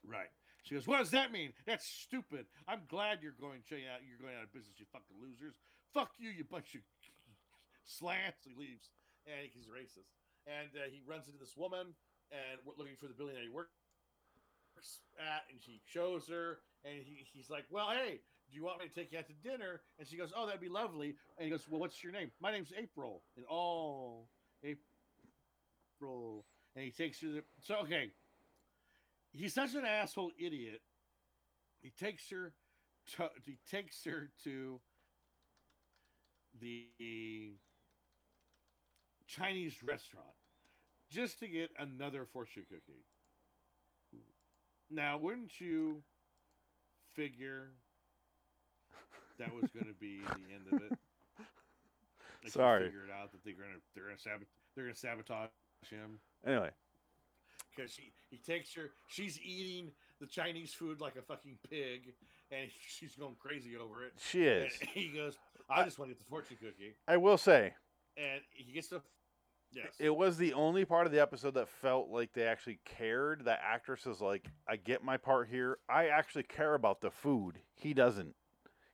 Right. 0.07 0.31
She 0.63 0.75
goes, 0.75 0.87
"What 0.87 0.99
does 0.99 1.11
that 1.11 1.33
mean? 1.33 1.53
That's 1.67 1.87
stupid. 1.87 2.47
I'm 2.69 2.83
glad 2.89 3.19
you're 3.23 3.39
going 3.41 3.63
out. 3.71 4.01
You're 4.07 4.19
going 4.21 4.37
out 4.37 4.45
of 4.45 4.53
business. 4.53 4.79
You 4.79 4.87
fucking 4.93 5.17
losers. 5.21 5.55
Fuck 5.93 6.11
you, 6.19 6.31
you 6.31 6.45
bunch 6.45 6.75
of 6.75 6.81
slants." 7.85 8.45
He 8.45 8.55
leaves, 8.55 8.91
and 9.27 9.51
he's 9.53 9.67
racist. 9.67 10.11
And 10.47 10.71
uh, 10.75 10.91
he 10.91 11.03
runs 11.07 11.27
into 11.27 11.39
this 11.39 11.57
woman, 11.57 11.95
and 12.33 12.59
we're 12.65 12.77
looking 12.79 12.97
for 12.99 13.07
the 13.07 13.15
building 13.15 13.37
that 13.37 13.45
he 13.45 13.51
works 13.53 13.71
at, 15.21 15.45
and 15.51 15.61
she 15.61 15.81
shows 15.87 16.27
her, 16.29 16.59
and 16.85 16.95
he, 17.05 17.27
he's 17.33 17.51
like, 17.51 17.65
"Well, 17.71 17.91
hey, 17.91 18.21
do 18.49 18.57
you 18.57 18.65
want 18.65 18.81
me 18.81 18.89
to 18.89 18.95
take 18.95 19.13
you 19.13 19.19
out 19.19 19.27
to 19.29 19.35
dinner?" 19.49 19.81
And 19.99 20.09
she 20.09 20.17
goes, 20.17 20.33
"Oh, 20.37 20.47
that'd 20.47 20.61
be 20.61 20.69
lovely." 20.69 21.15
And 21.37 21.45
he 21.45 21.51
goes, 21.51 21.67
"Well, 21.69 21.81
what's 21.81 22.03
your 22.03 22.13
name?" 22.13 22.31
My 22.41 22.51
name's 22.51 22.73
April. 22.77 23.23
And 23.37 23.45
oh, 23.51 24.25
April. 24.65 26.45
And 26.75 26.85
he 26.85 26.91
takes 26.91 27.21
her. 27.21 27.29
To, 27.29 27.43
so 27.61 27.77
okay, 27.83 28.11
he's 29.33 29.55
such 29.55 29.75
an 29.75 29.85
asshole 29.85 30.31
idiot. 30.39 30.81
He 31.81 31.91
takes 31.91 32.31
her 32.31 32.53
to 33.17 33.29
he 33.45 33.59
takes 33.71 34.05
her 34.05 34.31
to 34.45 34.81
the 36.61 37.57
Chinese 39.27 39.83
restaurant 39.83 40.35
just 41.13 41.39
to 41.41 41.49
get 41.49 41.71
another 41.79 42.25
fortune 42.33 42.65
cookie. 42.69 43.05
Now, 44.91 45.19
wouldn't 45.19 45.61
you 45.61 46.03
figure 47.15 47.71
that 49.39 49.55
was 49.55 49.71
going 49.71 49.87
to 49.87 49.95
be 49.99 50.21
the 50.21 50.55
end 50.55 50.67
of 50.73 50.83
it? 50.91 50.99
Like 52.43 52.53
Sorry. 52.53 52.85
figured 52.87 53.09
out 53.11 53.31
that 53.33 53.45
they're 53.45 53.55
going 53.55 53.69
to 53.75 53.81
they're 53.95 54.05
going 54.05 54.17
to 54.17 54.23
sabot- 54.23 54.49
they're 54.75 54.85
going 54.85 54.95
to 54.95 55.01
sabotage 55.01 55.49
him 55.91 56.19
Anyway, 56.45 56.71
because 57.75 57.95
he 57.95 58.13
he 58.31 58.37
takes 58.39 58.75
her. 58.75 58.91
She's 59.07 59.39
eating 59.41 59.93
the 60.21 60.27
Chinese 60.27 60.75
food 60.75 61.01
like 61.01 61.15
a 61.17 61.23
fucking 61.23 61.59
pig, 61.71 62.13
and 62.51 62.69
she's 62.87 63.15
going 63.15 63.37
crazy 63.39 63.77
over 63.77 64.05
it. 64.05 64.13
she 64.19 64.45
is. 64.45 64.73
And 64.81 64.91
he 64.91 65.09
goes, 65.17 65.39
"I 65.71 65.85
just 65.85 65.99
want 66.01 66.11
to 66.11 66.15
get 66.17 66.19
the 66.25 66.29
fortune 66.29 66.57
cookie," 66.61 66.97
I 67.07 67.17
will 67.17 67.39
say, 67.39 67.75
and 68.17 68.41
he 68.51 68.73
gets 68.73 68.89
the 68.89 69.01
yes. 69.73 69.87
it 69.99 70.15
was 70.15 70.37
the 70.37 70.53
only 70.55 70.85
part 70.85 71.07
of 71.07 71.13
the 71.13 71.21
episode 71.21 71.55
that 71.55 71.69
felt 71.69 72.09
like 72.09 72.33
they 72.33 72.45
actually 72.45 72.79
cared. 72.85 73.45
That 73.45 73.61
actress 73.65 74.07
is 74.07 74.21
like, 74.21 74.47
I 74.69 74.77
get 74.77 75.03
my 75.05 75.17
part 75.17 75.49
here. 75.49 75.79
I 75.89 76.09
actually 76.09 76.45
care 76.45 76.75
about 76.75 77.01
the 77.01 77.11
food. 77.11 77.59
He 77.75 77.95
doesn't. 77.95 78.35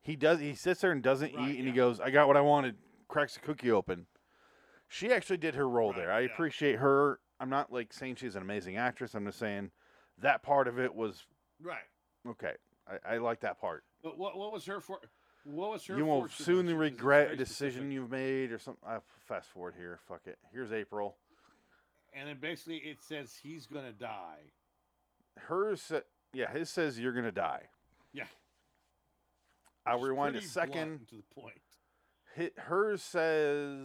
He 0.00 0.16
does. 0.16 0.40
He 0.40 0.54
sits 0.54 0.80
there 0.80 0.92
and 0.92 1.02
doesn't 1.02 1.34
Right, 1.34 1.50
eat, 1.50 1.58
and 1.58 1.66
he 1.68 1.72
goes, 1.72 2.00
"I 2.00 2.10
got 2.10 2.28
what 2.28 2.36
I 2.36 2.40
wanted." 2.40 2.76
Cracks 3.08 3.34
the 3.34 3.40
cookie 3.40 3.70
open. 3.70 4.06
She 4.86 5.12
actually 5.12 5.36
did 5.38 5.54
her 5.54 5.68
role 5.68 5.90
Right, 5.90 5.96
there. 5.98 6.12
I 6.12 6.20
yeah. 6.20 6.26
appreciate 6.32 6.76
her. 6.76 7.20
I'm 7.40 7.50
not 7.50 7.72
like 7.72 7.92
saying 7.92 8.16
she's 8.16 8.36
an 8.36 8.42
amazing 8.42 8.76
actress. 8.76 9.14
I'm 9.14 9.24
just 9.26 9.38
saying 9.38 9.70
that 10.18 10.42
part 10.42 10.66
of 10.68 10.78
it 10.78 10.94
was 10.94 11.24
right. 11.62 11.78
okay. 12.28 12.52
I, 12.86 13.14
I 13.14 13.18
like 13.18 13.40
that 13.40 13.60
part. 13.60 13.84
But 14.02 14.16
what 14.18 14.36
what 14.36 14.52
was 14.52 14.64
her 14.66 14.80
for? 14.80 15.00
What 15.44 15.70
was 15.70 15.86
her? 15.86 15.96
you 15.96 16.04
will 16.04 16.28
soon 16.28 16.66
though? 16.66 16.72
She- 16.72 16.76
'cause 16.76 16.86
it's 16.86 16.92
regret 16.98 17.30
a 17.32 17.36
decision 17.36 17.90
you've 17.90 18.10
made 18.10 18.52
or 18.52 18.58
something. 18.58 18.86
Uh, 18.86 18.96
I 18.96 19.00
fast 19.26 19.48
forward 19.50 19.74
here. 19.76 19.98
Fuck 20.08 20.26
it. 20.26 20.38
Here's 20.52 20.72
April. 20.72 21.16
And 22.12 22.28
then 22.28 22.38
basically 22.40 22.78
it 22.78 23.00
says 23.02 23.34
he's 23.42 23.66
gonna 23.66 23.92
die. 23.92 24.52
Hers, 25.36 25.92
yeah, 26.32 26.50
his 26.50 26.68
says 26.70 26.98
you're 26.98 27.12
gonna 27.12 27.30
die. 27.32 27.68
Yeah. 28.12 28.26
I'll 29.86 30.00
Which 30.00 30.08
rewind 30.10 30.36
a 30.36 30.42
second. 30.42 31.06
to 31.08 31.16
the 31.16 31.22
point. 31.34 31.60
Hers 32.58 33.02
says, 33.02 33.78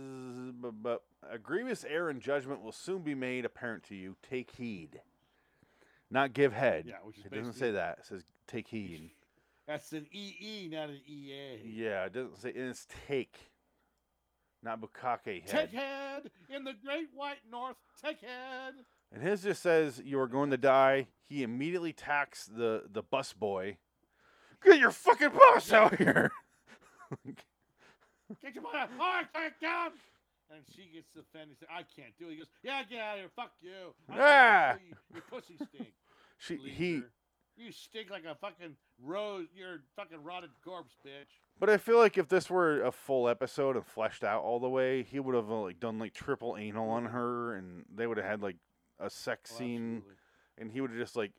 but, 0.54 0.72
but 0.84 1.04
a 1.28 1.38
grievous 1.40 1.84
error 1.86 2.10
in 2.10 2.20
judgment 2.20 2.62
will 2.62 2.72
soon 2.72 3.02
be 3.02 3.16
made 3.16 3.46
apparent 3.46 3.84
to 3.86 3.96
you. 3.96 4.16
Take 4.22 4.52
heed, 4.52 5.02
not 6.12 6.34
give 6.34 6.54
head. 6.54 6.86
Yeah, 6.86 6.98
which 7.04 7.18
is 7.20 7.26
it 7.26 7.32
doesn't 7.32 7.54
say 7.54 7.72
that. 7.72 8.00
It 8.00 8.06
says 8.06 8.24
take 8.48 8.68
heed. 8.68 9.12
That's 9.68 9.92
an 9.94 10.08
EE, 10.12 10.70
not 10.72 10.90
an 10.90 11.00
EA. 11.08 11.60
yeah, 11.66 12.06
it 12.06 12.14
doesn't 12.14 12.38
say. 12.38 12.50
And 12.50 12.70
it's 12.70 12.86
take, 13.08 13.38
not 14.62 14.82
bukkake 14.82 15.50
head. 15.50 15.70
Take 15.70 15.72
head 15.72 16.32
in 16.50 16.64
the 16.66 16.74
great 16.86 17.08
white 17.14 17.40
north. 17.50 17.78
Take 18.04 18.22
head. 18.22 18.74
And 19.14 19.24
his 19.24 19.44
just 19.44 19.62
says 19.62 20.02
you 20.04 20.20
are 20.20 20.28
going 20.28 20.50
to 20.52 20.58
die. 20.58 21.08
He 21.30 21.44
immediately 21.44 21.92
attacks 21.92 22.46
the 22.46 22.84
the 22.92 23.04
bus 23.04 23.32
boy. 23.34 23.78
Get 24.64 24.80
your 24.80 24.92
fucking 24.92 25.30
boss 25.30 25.72
out 25.72 25.96
here. 25.96 26.32
Get 28.42 28.56
your 28.56 28.64
money 28.64 28.80
out. 28.80 28.90
All 29.00 29.22
right, 29.36 29.52
down. 29.62 29.92
And 30.54 30.62
she 30.76 30.90
gets 30.94 31.10
offended. 31.16 31.58
Said, 31.60 31.70
I 31.72 31.84
can't 31.96 32.14
do 32.20 32.28
it. 32.28 32.32
He 32.32 32.38
goes, 32.38 32.48
Yeah, 32.64 32.84
get 32.90 33.00
out 33.00 33.14
of 33.16 33.20
here. 33.22 33.30
Fuck 33.36 33.52
you. 33.62 33.94
I'm 34.10 34.18
Ah. 34.20 34.74
you. 34.88 34.96
Your 35.14 35.24
pussy 35.30 35.56
stink. 35.74 35.94
she 36.38 36.58
he. 36.58 37.02
You 37.56 37.72
stink 37.72 38.10
like 38.10 38.24
a 38.26 38.36
fucking 38.36 38.76
rose. 39.04 39.48
You're 39.56 39.82
fucking 39.96 40.24
rotted 40.24 40.50
corpse, 40.64 40.96
bitch. 41.06 41.28
But 41.60 41.70
I 41.70 41.78
feel 41.78 41.98
like 41.98 42.18
if 42.18 42.28
this 42.28 42.50
were 42.50 42.82
a 42.84 42.92
full 42.92 43.28
episode 43.30 43.76
and 43.76 43.86
fleshed 43.86 44.24
out 44.24 44.44
all 44.44 44.60
the 44.60 44.70
way, 44.70 45.04
he 45.04 45.20
would 45.20 45.36
have 45.36 45.52
uh, 45.52 45.62
like 45.62 45.80
done 45.80 46.00
like 46.00 46.14
triple 46.14 46.58
anal 46.58 46.90
on 46.90 47.06
her, 47.06 47.56
and 47.56 47.86
they 47.94 48.08
would 48.08 48.18
have 48.18 48.26
had 48.26 48.42
like 48.42 48.58
a 49.00 49.10
sex 49.10 49.52
Oh, 49.54 49.58
scene, 49.60 49.98
absolutely. 49.98 50.16
and 50.58 50.72
he 50.72 50.82
would 50.82 50.90
have 50.92 51.00
just 51.00 51.16
like, 51.16 51.32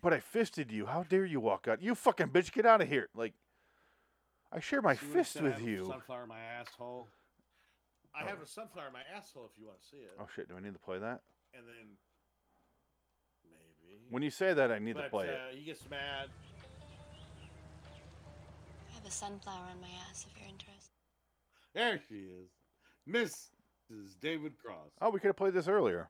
"But 0.00 0.12
I 0.12 0.20
fisted 0.20 0.70
you. 0.72 0.86
How 0.86 1.02
dare 1.04 1.24
you 1.24 1.40
walk 1.40 1.68
out? 1.68 1.82
You 1.82 1.94
fucking 1.94 2.28
bitch, 2.28 2.52
get 2.52 2.66
out 2.66 2.80
of 2.80 2.88
here!" 2.88 3.08
Like, 3.14 3.34
I 4.52 4.60
share 4.60 4.82
my 4.82 4.94
See 4.94 5.06
what 5.06 5.08
he 5.08 5.18
fist 5.18 5.40
with 5.40 5.52
have 5.54 5.62
a 5.62 5.64
you. 5.64 5.84
Sunflower 5.86 6.22
in 6.24 6.28
my 6.28 6.40
asshole. 6.40 7.08
I 8.14 8.24
Oh. 8.24 8.26
have 8.26 8.42
a 8.42 8.46
sunflower 8.46 8.88
in 8.88 8.92
my 8.92 9.02
asshole 9.16 9.44
if 9.52 9.58
you 9.60 9.66
want 9.66 9.80
to 9.80 9.86
see 9.86 9.98
it. 9.98 10.12
Oh 10.18 10.26
shit! 10.34 10.48
Do 10.48 10.56
I 10.56 10.60
need 10.60 10.72
to 10.72 10.78
play 10.80 10.98
that? 10.98 11.20
And 11.54 11.66
then 11.66 11.96
maybe 13.84 14.06
When 14.10 14.22
you 14.22 14.30
say 14.30 14.52
that, 14.54 14.70
I 14.72 14.78
need 14.78 14.94
but, 14.94 15.02
to 15.02 15.10
play 15.10 15.28
it. 15.28 15.34
uh, 15.34 15.54
He 15.56 15.64
gets 15.64 15.88
mad. 15.88 16.28
I 19.10 19.12
have 19.12 19.32
a 19.32 19.40
sunflower 19.40 19.66
on 19.72 19.80
my 19.80 19.88
ass 20.08 20.24
if 20.30 20.40
you're 20.40 20.48
interested. 20.48 20.92
There 21.74 22.00
she 22.08 22.26
is, 22.26 22.50
Mrs. 23.08 24.14
David 24.20 24.52
Cross. 24.56 24.90
Oh, 25.00 25.10
we 25.10 25.18
could 25.18 25.28
have 25.28 25.36
played 25.36 25.52
this 25.52 25.66
earlier. 25.66 26.08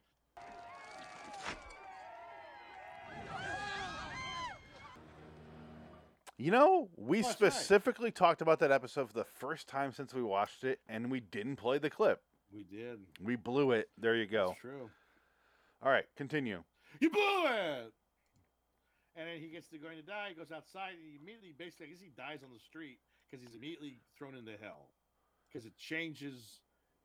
You 6.37 6.51
know, 6.51 6.89
we 6.97 7.23
that's 7.23 7.41
right. 7.41 7.53
specifically 7.53 8.11
talked 8.11 8.43
about 8.43 8.59
that 8.61 8.71
episode 8.71 9.09
for 9.09 9.15
the 9.15 9.25
first 9.25 9.67
time 9.67 9.93
since 9.93 10.13
we 10.13 10.23
watched 10.23 10.65
it, 10.65 10.81
and 10.87 11.11
we 11.11 11.21
didn't 11.21 11.57
play 11.57 11.79
the 11.79 11.91
clip. 11.91 12.21
We 12.53 12.65
did. 12.65 12.99
We 13.23 13.37
blew 13.37 13.73
it. 13.73 13.89
There 13.97 14.17
you 14.17 14.27
go. 14.27 14.49
It's 14.51 14.61
true. 14.61 14.91
All 15.83 15.91
right, 15.91 16.05
continue. 16.17 16.63
You 17.01 17.09
blew 17.09 17.47
it. 17.47 17.93
And 19.17 19.27
then 19.27 19.39
he 19.41 19.49
gets 19.49 19.69
to 19.69 19.79
going 19.79 19.97
to 19.97 20.07
die. 20.07 20.29
He 20.31 20.35
goes 20.35 20.53
outside. 20.53 20.95
And 20.95 21.03
he 21.03 21.19
immediately, 21.21 21.55
basically, 21.57 21.87
I 21.87 21.91
guess 21.91 22.01
he 22.03 22.13
dies 22.17 22.41
on 22.45 22.51
the 22.55 22.61
street 22.63 22.99
because 23.27 23.45
he's 23.45 23.55
immediately 23.55 23.99
thrown 24.17 24.35
into 24.35 24.53
hell 24.61 24.91
because 25.49 25.67
it 25.67 25.77
changes 25.77 26.61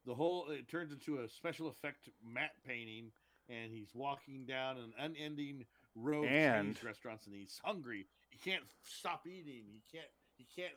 the 0.05 0.13
whole. 0.13 0.49
It 0.49 0.69
turns 0.69 0.91
into 0.91 1.19
a 1.21 1.29
special 1.29 1.67
effect 1.67 2.09
matte 2.23 2.55
painting, 2.67 3.11
and 3.49 3.71
he's 3.71 3.89
walking 3.93 4.45
down 4.45 4.77
an 4.77 4.93
unending 4.99 5.65
road 5.95 6.25
And- 6.27 6.75
Chinese 6.75 6.83
restaurants, 6.83 7.25
and 7.25 7.35
he's 7.35 7.59
hungry. 7.63 8.05
He 8.29 8.37
can't 8.37 8.63
stop 8.83 9.25
eating. 9.25 9.63
He 9.73 9.81
can't. 9.91 10.11
He 10.37 10.45
can't. 10.55 10.73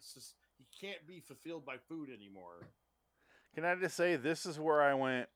He 0.57 0.67
can't 0.81 1.07
be 1.07 1.21
fulfilled 1.21 1.65
by 1.67 1.77
food 1.89 2.09
anymore. 2.11 2.67
Can 3.55 3.65
I 3.65 3.75
just 3.75 3.97
say 3.97 4.17
this 4.17 4.47
is 4.47 4.59
where 4.59 4.81
I 4.83 4.95
went? 4.95 5.29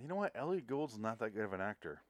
You 0.00 0.08
know 0.08 0.16
what? 0.16 0.32
Elliott 0.34 0.66
Gould's 0.66 0.98
not 0.98 1.18
that 1.18 1.34
good 1.34 1.44
of 1.44 1.52
an 1.52 1.60
actor. 1.60 2.02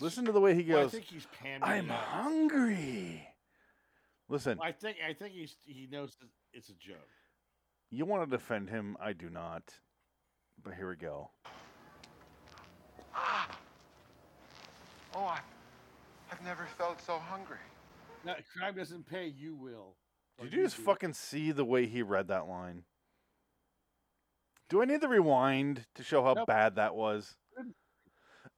Listen 0.00 0.24
to 0.24 0.32
the 0.32 0.40
way 0.40 0.54
he 0.54 0.72
Well, 0.72 0.86
I 0.86 0.88
think 0.88 1.04
he's 1.04 1.26
pandering. 1.42 1.72
I'm 1.72 1.90
it 1.90 1.92
hungry. 1.94 3.26
Listen, 4.28 4.58
I 4.62 4.72
think. 4.72 4.96
I 5.06 5.12
think 5.12 5.34
he's. 5.34 5.56
He 5.64 5.88
knows 5.90 6.16
it's 6.52 6.68
a 6.68 6.74
joke. 6.74 6.96
you 7.90 8.04
want 8.06 8.28
to 8.28 8.36
defend 8.36 8.70
him. 8.70 8.96
I 9.00 9.12
do 9.12 9.28
not. 9.28 9.74
But 10.62 10.74
here 10.74 10.88
we 10.88 10.96
go. 10.96 11.30
Ah. 13.14 13.48
Oh, 15.14 15.24
I, 15.24 15.40
I've 16.30 16.42
never 16.44 16.66
felt 16.78 17.00
so 17.00 17.18
hungry. 17.18 17.56
No, 18.24 18.34
crime 18.56 18.74
doesn't 18.76 19.06
pay. 19.06 19.26
You 19.26 19.54
will. 19.56 19.96
Or 20.38 20.44
Did 20.44 20.54
you 20.54 20.62
just 20.62 20.76
do. 20.76 20.82
fucking 20.84 21.14
see 21.14 21.50
the 21.50 21.64
way 21.64 21.86
he 21.86 22.02
read 22.02 22.28
that 22.28 22.46
line? 22.46 22.84
Do 24.68 24.80
I 24.80 24.84
need 24.84 25.00
to 25.00 25.08
rewind 25.08 25.86
to 25.96 26.04
show 26.04 26.22
how 26.22 26.34
Nope. 26.34 26.46
bad 26.46 26.76
that 26.76 26.94
was? 26.94 27.36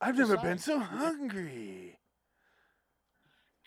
I've 0.03 0.19
never 0.19 0.37
been 0.37 0.59
so 0.59 0.81
hungry. 0.81 1.99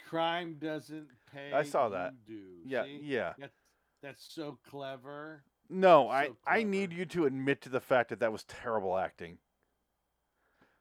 Crime 0.10 0.58
doesn't 0.60 1.08
pay. 1.34 1.54
I 1.54 1.64
saw 1.64 1.90
that. 1.90 2.14
Do. 2.28 2.40
Yeah, 2.66 2.84
See? 2.84 3.00
yeah. 3.02 3.34
That's 3.40 3.56
that's 4.04 4.34
so 4.34 4.60
clever. 4.70 5.44
No, 5.70 6.10
I, 6.10 6.28
So 6.28 6.36
I 6.46 6.64
need 6.64 6.94
you 6.94 7.06
to 7.08 7.26
admit 7.26 7.62
to 7.62 7.70
the 7.70 7.80
fact 7.80 8.10
that 8.10 8.20
that 8.20 8.32
was 8.32 8.44
terrible 8.44 8.98
acting. 8.98 9.40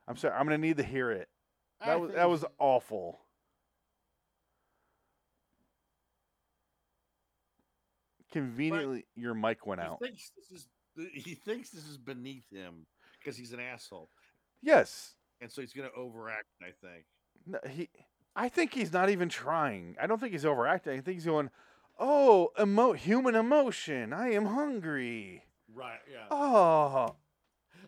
I'm 0.06 0.16
sorry. 0.16 0.34
I'm 0.34 0.44
gonna 0.44 0.58
need 0.58 0.76
to 0.76 0.82
hear 0.82 1.10
it. 1.10 1.28
I 1.80 1.86
That 1.86 2.00
was 2.00 2.10
that 2.12 2.28
was 2.28 2.44
awful. 2.58 3.20
Conveniently, 8.32 9.06
your 9.14 9.34
mic 9.34 9.64
went 9.64 9.80
out. 9.80 10.00
Thinks 10.00 10.32
this 10.36 10.50
is. 10.50 10.68
He 11.12 11.34
thinks 11.34 11.70
this 11.70 11.86
is 11.88 11.96
beneath 11.96 12.50
him 12.52 12.86
because 13.18 13.36
he's 13.36 13.52
an 13.52 13.60
asshole, 13.60 14.10
Yes, 14.62 15.14
and 15.40 15.50
so 15.50 15.60
he's 15.60 15.72
going 15.72 15.88
to 15.88 15.94
overact. 15.96 16.46
I 16.62 16.70
think. 16.80 17.04
No, 17.46 17.58
he. 17.68 17.88
I 18.36 18.48
think 18.48 18.74
he's 18.74 18.92
not 18.92 19.10
even 19.10 19.28
trying. 19.28 19.96
I 20.00 20.06
don't 20.06 20.20
think 20.20 20.32
he's 20.32 20.44
overacting. 20.46 20.92
I 20.92 21.00
think 21.00 21.16
he's 21.16 21.26
going, 21.26 21.50
"Oh, 21.98 22.50
emo- 22.60 22.92
human 22.92 23.34
emotion. 23.34 24.12
I 24.12 24.30
am 24.32 24.46
hungry. 24.46 25.44
Right. 25.72 26.00
Yeah. 26.10 26.26
Oh." 26.30 27.16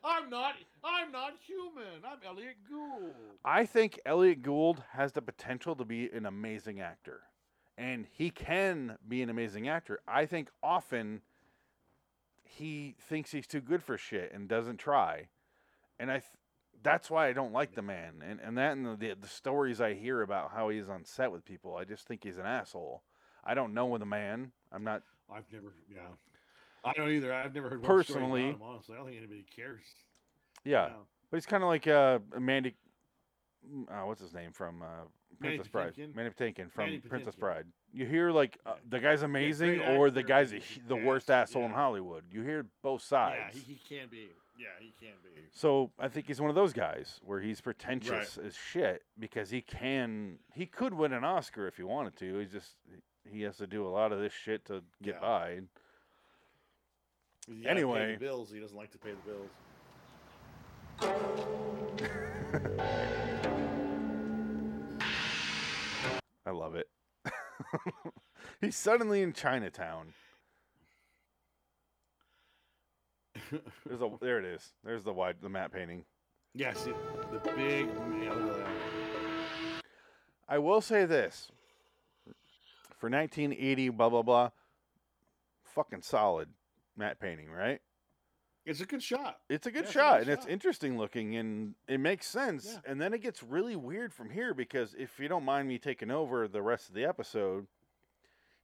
I'm 0.04 0.30
not. 0.30 0.54
I'm 0.84 1.10
not 1.10 1.32
human. 1.44 2.04
I'm 2.04 2.18
Elliott 2.24 2.58
Gould. 2.70 3.12
I 3.44 3.66
think 3.66 3.98
Elliott 4.06 4.42
Gould 4.42 4.82
has 4.92 5.12
the 5.12 5.22
potential 5.22 5.74
to 5.74 5.84
be 5.84 6.08
an 6.10 6.26
amazing 6.26 6.80
actor, 6.80 7.22
and 7.76 8.06
he 8.12 8.30
can 8.30 8.98
be 9.08 9.20
an 9.22 9.30
amazing 9.30 9.68
actor. 9.68 9.98
I 10.06 10.26
think 10.26 10.48
often 10.62 11.22
he 12.44 12.94
thinks 13.08 13.32
he's 13.32 13.48
too 13.48 13.60
good 13.60 13.82
for 13.82 13.98
shit 13.98 14.32
and 14.32 14.48
doesn't 14.48 14.78
try, 14.78 15.28
and 15.98 16.10
I. 16.10 16.18
Th- 16.18 16.24
that's 16.86 17.10
why 17.10 17.28
I 17.28 17.32
don't 17.32 17.52
like 17.52 17.74
the 17.74 17.82
man, 17.82 18.22
and 18.26 18.40
and 18.40 18.56
that 18.58 18.72
and 18.72 18.98
the 18.98 19.14
the 19.20 19.28
stories 19.28 19.80
I 19.80 19.94
hear 19.94 20.22
about 20.22 20.52
how 20.52 20.68
he's 20.70 20.88
on 20.88 21.04
set 21.04 21.30
with 21.32 21.44
people. 21.44 21.76
I 21.76 21.84
just 21.84 22.06
think 22.06 22.22
he's 22.24 22.38
an 22.38 22.46
asshole. 22.46 23.02
I 23.44 23.54
don't 23.54 23.74
know 23.74 23.96
the 23.98 24.06
man. 24.06 24.52
I'm 24.72 24.84
not 24.84 25.02
I've 25.30 25.44
never. 25.52 25.74
Yeah. 25.92 26.00
I 26.84 26.92
don't 26.92 27.10
either. 27.10 27.32
I've 27.34 27.54
never 27.54 27.68
heard 27.68 27.82
one 27.82 28.04
story 28.04 28.18
about 28.18 28.28
Personally- 28.30 28.50
him, 28.50 28.62
honestly, 28.62 28.94
I 28.94 28.98
don't 28.98 29.06
think 29.06 29.18
anybody 29.18 29.44
cares. 29.54 29.82
Yeah, 30.64 30.86
Yeah. 30.86 30.92
but 31.30 31.36
he's 31.36 31.46
kind 31.46 31.62
of 31.62 31.68
like 31.68 31.86
uh, 31.88 32.20
Mandy. 32.38 32.74
Uh, 33.90 34.02
what's 34.02 34.20
his 34.20 34.32
name 34.32 34.52
from 34.52 34.82
uh, 34.82 34.86
Princess 35.40 35.66
Bride? 35.66 35.94
Patinkin? 35.96 36.14
Mandy 36.14 36.30
Patinkin 36.30 36.70
from 36.70 36.84
Mandy 36.84 36.98
Princess 37.08 37.34
Bride. 37.34 37.66
You 37.92 38.06
hear 38.06 38.30
like 38.30 38.58
uh, 38.64 38.74
the 38.88 39.00
guy's 39.00 39.22
amazing, 39.22 39.78
great 39.78 39.96
or 39.96 40.10
the 40.10 40.22
guy's 40.22 40.52
a, 40.52 40.60
the 40.86 40.94
worst 40.94 41.30
ass, 41.30 41.48
asshole 41.50 41.64
in. 41.64 41.70
Hollywood. 41.72 42.22
You 42.30 42.42
hear 42.42 42.66
both 42.82 43.02
Yeah, 43.10 43.40
sides. 43.42 43.54
he, 43.66 43.74
he 43.74 43.80
can 43.96 44.08
be. 44.08 44.28
Yeah, 44.58 44.68
he 44.80 44.92
can 44.98 45.14
be. 45.22 45.28
So 45.52 45.90
I 45.98 46.08
think 46.08 46.26
he's 46.26 46.40
one 46.40 46.48
of 46.50 46.56
those 46.56 46.72
guys 46.72 47.20
where 47.24 47.40
he's 47.40 47.60
pretentious 47.60 48.38
as 48.38 48.56
shit 48.56 49.02
because 49.18 49.50
he 49.50 49.60
can 49.60 50.38
he 50.54 50.64
could 50.66 50.94
win 50.94 51.12
an 51.12 51.24
Oscar 51.24 51.66
if 51.68 51.76
he 51.76 51.82
wanted 51.82 52.16
to. 52.16 52.38
He's 52.38 52.52
just 52.52 52.74
he 53.30 53.42
has 53.42 53.56
to 53.58 53.66
do 53.66 53.86
a 53.86 53.90
lot 53.90 54.12
of 54.12 54.20
this 54.20 54.32
shit 54.32 54.64
to 54.66 54.82
get 55.02 55.16
Yeah. 55.16 55.20
by. 55.20 55.50
You 57.48 57.62
gotta 57.62 57.64
pay 57.64 57.70
Anyway. 57.70 58.16
bills. 58.18 58.50
He 58.50 58.58
doesn't 58.60 58.76
like 58.76 58.90
to 58.92 58.98
pay 58.98 59.10
the 59.12 59.30
bills. 59.30 59.50
I 66.46 66.50
love 66.50 66.74
it. 66.76 66.88
he's 68.60 68.76
suddenly 68.76 69.22
in 69.22 69.32
Chinatown. 69.32 70.12
There's 73.50 74.00
a 74.00 74.10
there 74.20 74.38
it 74.38 74.44
is. 74.44 74.72
There's 74.84 75.04
the 75.04 75.12
wide 75.12 75.36
the 75.40 75.48
matte 75.48 75.72
painting. 75.72 76.04
see 76.56 76.92
the 77.32 77.52
big. 77.56 77.88
Yeah, 78.22 78.32
look 78.32 78.52
at 78.52 78.58
that. 78.58 79.82
I 80.48 80.58
will 80.58 80.80
say 80.80 81.04
this. 81.04 81.50
For 82.98 83.10
1980, 83.10 83.90
blah 83.90 84.08
blah 84.08 84.22
blah. 84.22 84.50
Fucking 85.64 86.02
solid 86.02 86.48
matte 86.96 87.20
painting, 87.20 87.50
right? 87.50 87.80
It's 88.64 88.80
a 88.80 88.86
good 88.86 89.02
shot. 89.02 89.38
It's 89.48 89.66
a 89.66 89.70
good 89.70 89.84
Yeah, 89.84 89.86
it's 89.86 89.90
a 89.90 89.92
shot 89.92 90.18
good 90.18 90.22
and 90.22 90.30
it's 90.30 90.44
shot. 90.44 90.50
interesting 90.52 90.98
looking 90.98 91.36
and 91.36 91.74
it 91.86 92.00
makes 92.00 92.26
sense. 92.26 92.66
Yeah. 92.72 92.90
And 92.90 93.00
then 93.00 93.14
it 93.14 93.22
gets 93.22 93.42
really 93.42 93.76
weird 93.76 94.12
from 94.12 94.30
here 94.30 94.54
because 94.54 94.94
if 94.98 95.20
you 95.20 95.28
don't 95.28 95.44
mind 95.44 95.68
me 95.68 95.78
taking 95.78 96.10
over 96.10 96.48
the 96.48 96.62
rest 96.62 96.88
of 96.88 96.94
the 96.94 97.04
episode, 97.04 97.68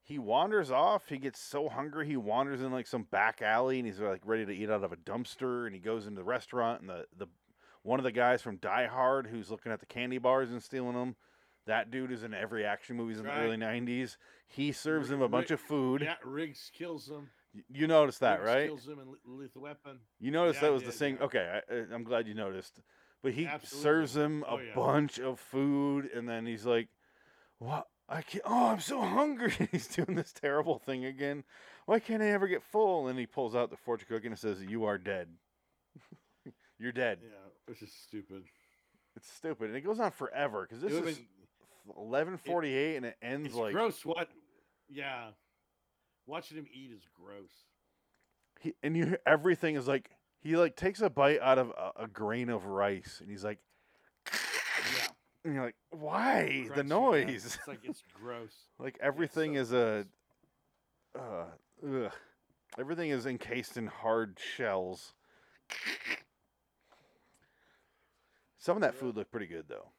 he 0.02 0.18
wanders 0.18 0.70
off. 0.70 1.08
He 1.08 1.18
gets 1.18 1.40
so 1.40 1.68
hungry 1.68 2.06
he 2.06 2.16
wanders 2.16 2.60
in 2.60 2.72
like 2.72 2.86
some 2.86 3.04
back 3.04 3.40
alley 3.42 3.78
and 3.78 3.86
he's 3.86 4.00
like 4.00 4.22
ready 4.24 4.44
to 4.44 4.52
eat 4.52 4.68
out 4.70 4.82
of 4.84 4.92
a 4.92 4.96
dumpster 4.96 5.66
and 5.66 5.74
he 5.74 5.80
goes 5.80 6.06
into 6.06 6.16
the 6.20 6.24
restaurant 6.24 6.80
and 6.80 6.90
the 6.90 7.06
the 7.16 7.26
one 7.82 7.98
of 7.98 8.04
the 8.04 8.12
guys 8.12 8.42
from 8.42 8.56
Die 8.56 8.86
Hard 8.86 9.26
who's 9.26 9.50
looking 9.50 9.72
at 9.72 9.80
the 9.80 9.86
candy 9.86 10.18
bars 10.18 10.50
and 10.50 10.62
stealing 10.62 10.94
them. 10.94 11.16
That 11.66 11.90
dude 11.92 12.10
is 12.10 12.24
in 12.24 12.34
every 12.34 12.64
action 12.64 12.96
movies 12.96 13.18
in 13.20 13.24
Right. 13.26 13.36
the 13.36 13.42
early 13.44 13.56
90s. 13.56 14.16
He 14.48 14.72
serves 14.72 15.10
him 15.10 15.22
a 15.22 15.28
bunch 15.28 15.50
of 15.52 15.60
food. 15.60 16.02
Yeah, 16.02 16.16
Riggs 16.24 16.70
kills 16.74 17.08
him. 17.08 17.30
You 17.68 17.86
noticed 17.86 18.18
that, 18.20 18.40
Riggs 18.40 18.46
right? 18.54 18.66
Kills 18.66 18.88
him 18.88 18.98
in 18.98 19.14
Lethal 19.38 19.62
Weapon. 19.62 20.00
You 20.18 20.30
noticed 20.32 20.60
Yeah, 20.60 20.68
that 20.68 20.72
was 20.74 20.82
the 20.82 20.90
same. 20.92 21.18
yeah. 21.20 21.24
Okay, 21.26 21.60
I, 21.70 21.74
I'm 21.94 22.02
glad 22.02 22.26
you 22.26 22.34
noticed. 22.34 22.80
But 23.22 23.32
he 23.34 23.46
Absolutely. 23.46 23.82
serves 23.82 24.16
him 24.16 24.42
a 24.42 24.52
Oh, 24.54 24.58
yeah. 24.58 24.74
bunch 24.74 25.20
of 25.20 25.38
food, 25.38 26.06
and 26.12 26.28
then 26.28 26.46
he's 26.46 26.66
like, 26.66 26.88
"What? 27.58 27.86
I 28.08 28.22
can't. 28.22 28.44
Oh, 28.46 28.68
I'm 28.68 28.80
so 28.80 29.00
hungry." 29.02 29.68
he's 29.72 29.88
doing 29.88 30.14
this 30.14 30.32
terrible 30.32 30.78
thing 30.78 31.04
again. 31.04 31.44
Why 31.86 31.98
can't 31.98 32.22
I 32.22 32.28
ever 32.30 32.46
get 32.48 32.62
full? 32.62 33.08
And 33.08 33.18
he 33.18 33.26
pulls 33.26 33.54
out 33.54 33.70
the 33.70 33.76
fortune 33.76 34.06
cookie 34.08 34.28
and 34.28 34.38
says, 34.38 34.62
"You 34.62 34.84
are 34.84 34.98
dead. 34.98 35.28
You're 36.78 36.92
dead." 36.92 37.18
Yeah, 37.22 37.50
which 37.66 37.82
is 37.82 37.92
stupid. 37.92 38.44
It's 39.16 39.30
stupid, 39.30 39.68
and 39.68 39.76
it 39.76 39.82
goes 39.82 40.00
on 40.00 40.10
forever 40.10 40.62
because 40.62 40.82
this 40.82 40.92
It 40.92 41.04
is 41.06 41.20
11:48, 41.98 42.96
and 42.96 43.06
it 43.06 43.16
ends 43.20 43.48
it's 43.48 43.56
like 43.56 43.72
gross. 43.72 44.04
What? 44.04 44.28
Yeah, 44.88 45.28
watching 46.26 46.56
him 46.56 46.66
eat 46.72 46.90
is 46.92 47.06
gross. 47.14 47.50
he, 48.60 48.74
and 48.82 48.96
you 48.96 49.16
everything 49.26 49.74
is 49.76 49.86
like 49.88 50.10
he 50.40 50.56
like 50.56 50.76
takes 50.76 51.00
a 51.02 51.10
bite 51.10 51.40
out 51.40 51.58
of 51.58 51.70
a, 51.70 52.04
a 52.04 52.08
grain 52.08 52.48
of 52.48 52.64
rice, 52.66 53.18
and 53.20 53.30
he's 53.30 53.44
like, 53.44 53.58
and 55.44 55.54
you're 55.54 55.64
like, 55.64 55.76
"Why 55.90 56.68
the 56.74 56.84
noise?" 56.84 57.44
It's 57.44 57.68
like 57.68 57.80
it's 57.84 58.02
gross. 58.14 58.52
Like 58.78 58.98
everything 59.00 59.54
so 59.54 59.60
is 59.60 59.72
a, 59.72 60.06
uh, 61.18 61.44
ugh. 61.84 62.12
everything 62.78 63.10
is 63.10 63.26
encased 63.26 63.76
in 63.76 63.86
hard 63.86 64.38
shells. 64.38 65.14
Some 68.58 68.76
of 68.76 68.82
that 68.82 68.94
Yeah. 68.94 69.00
food 69.00 69.16
looked 69.16 69.32
pretty 69.32 69.46
good 69.48 69.68
though. 69.68 69.92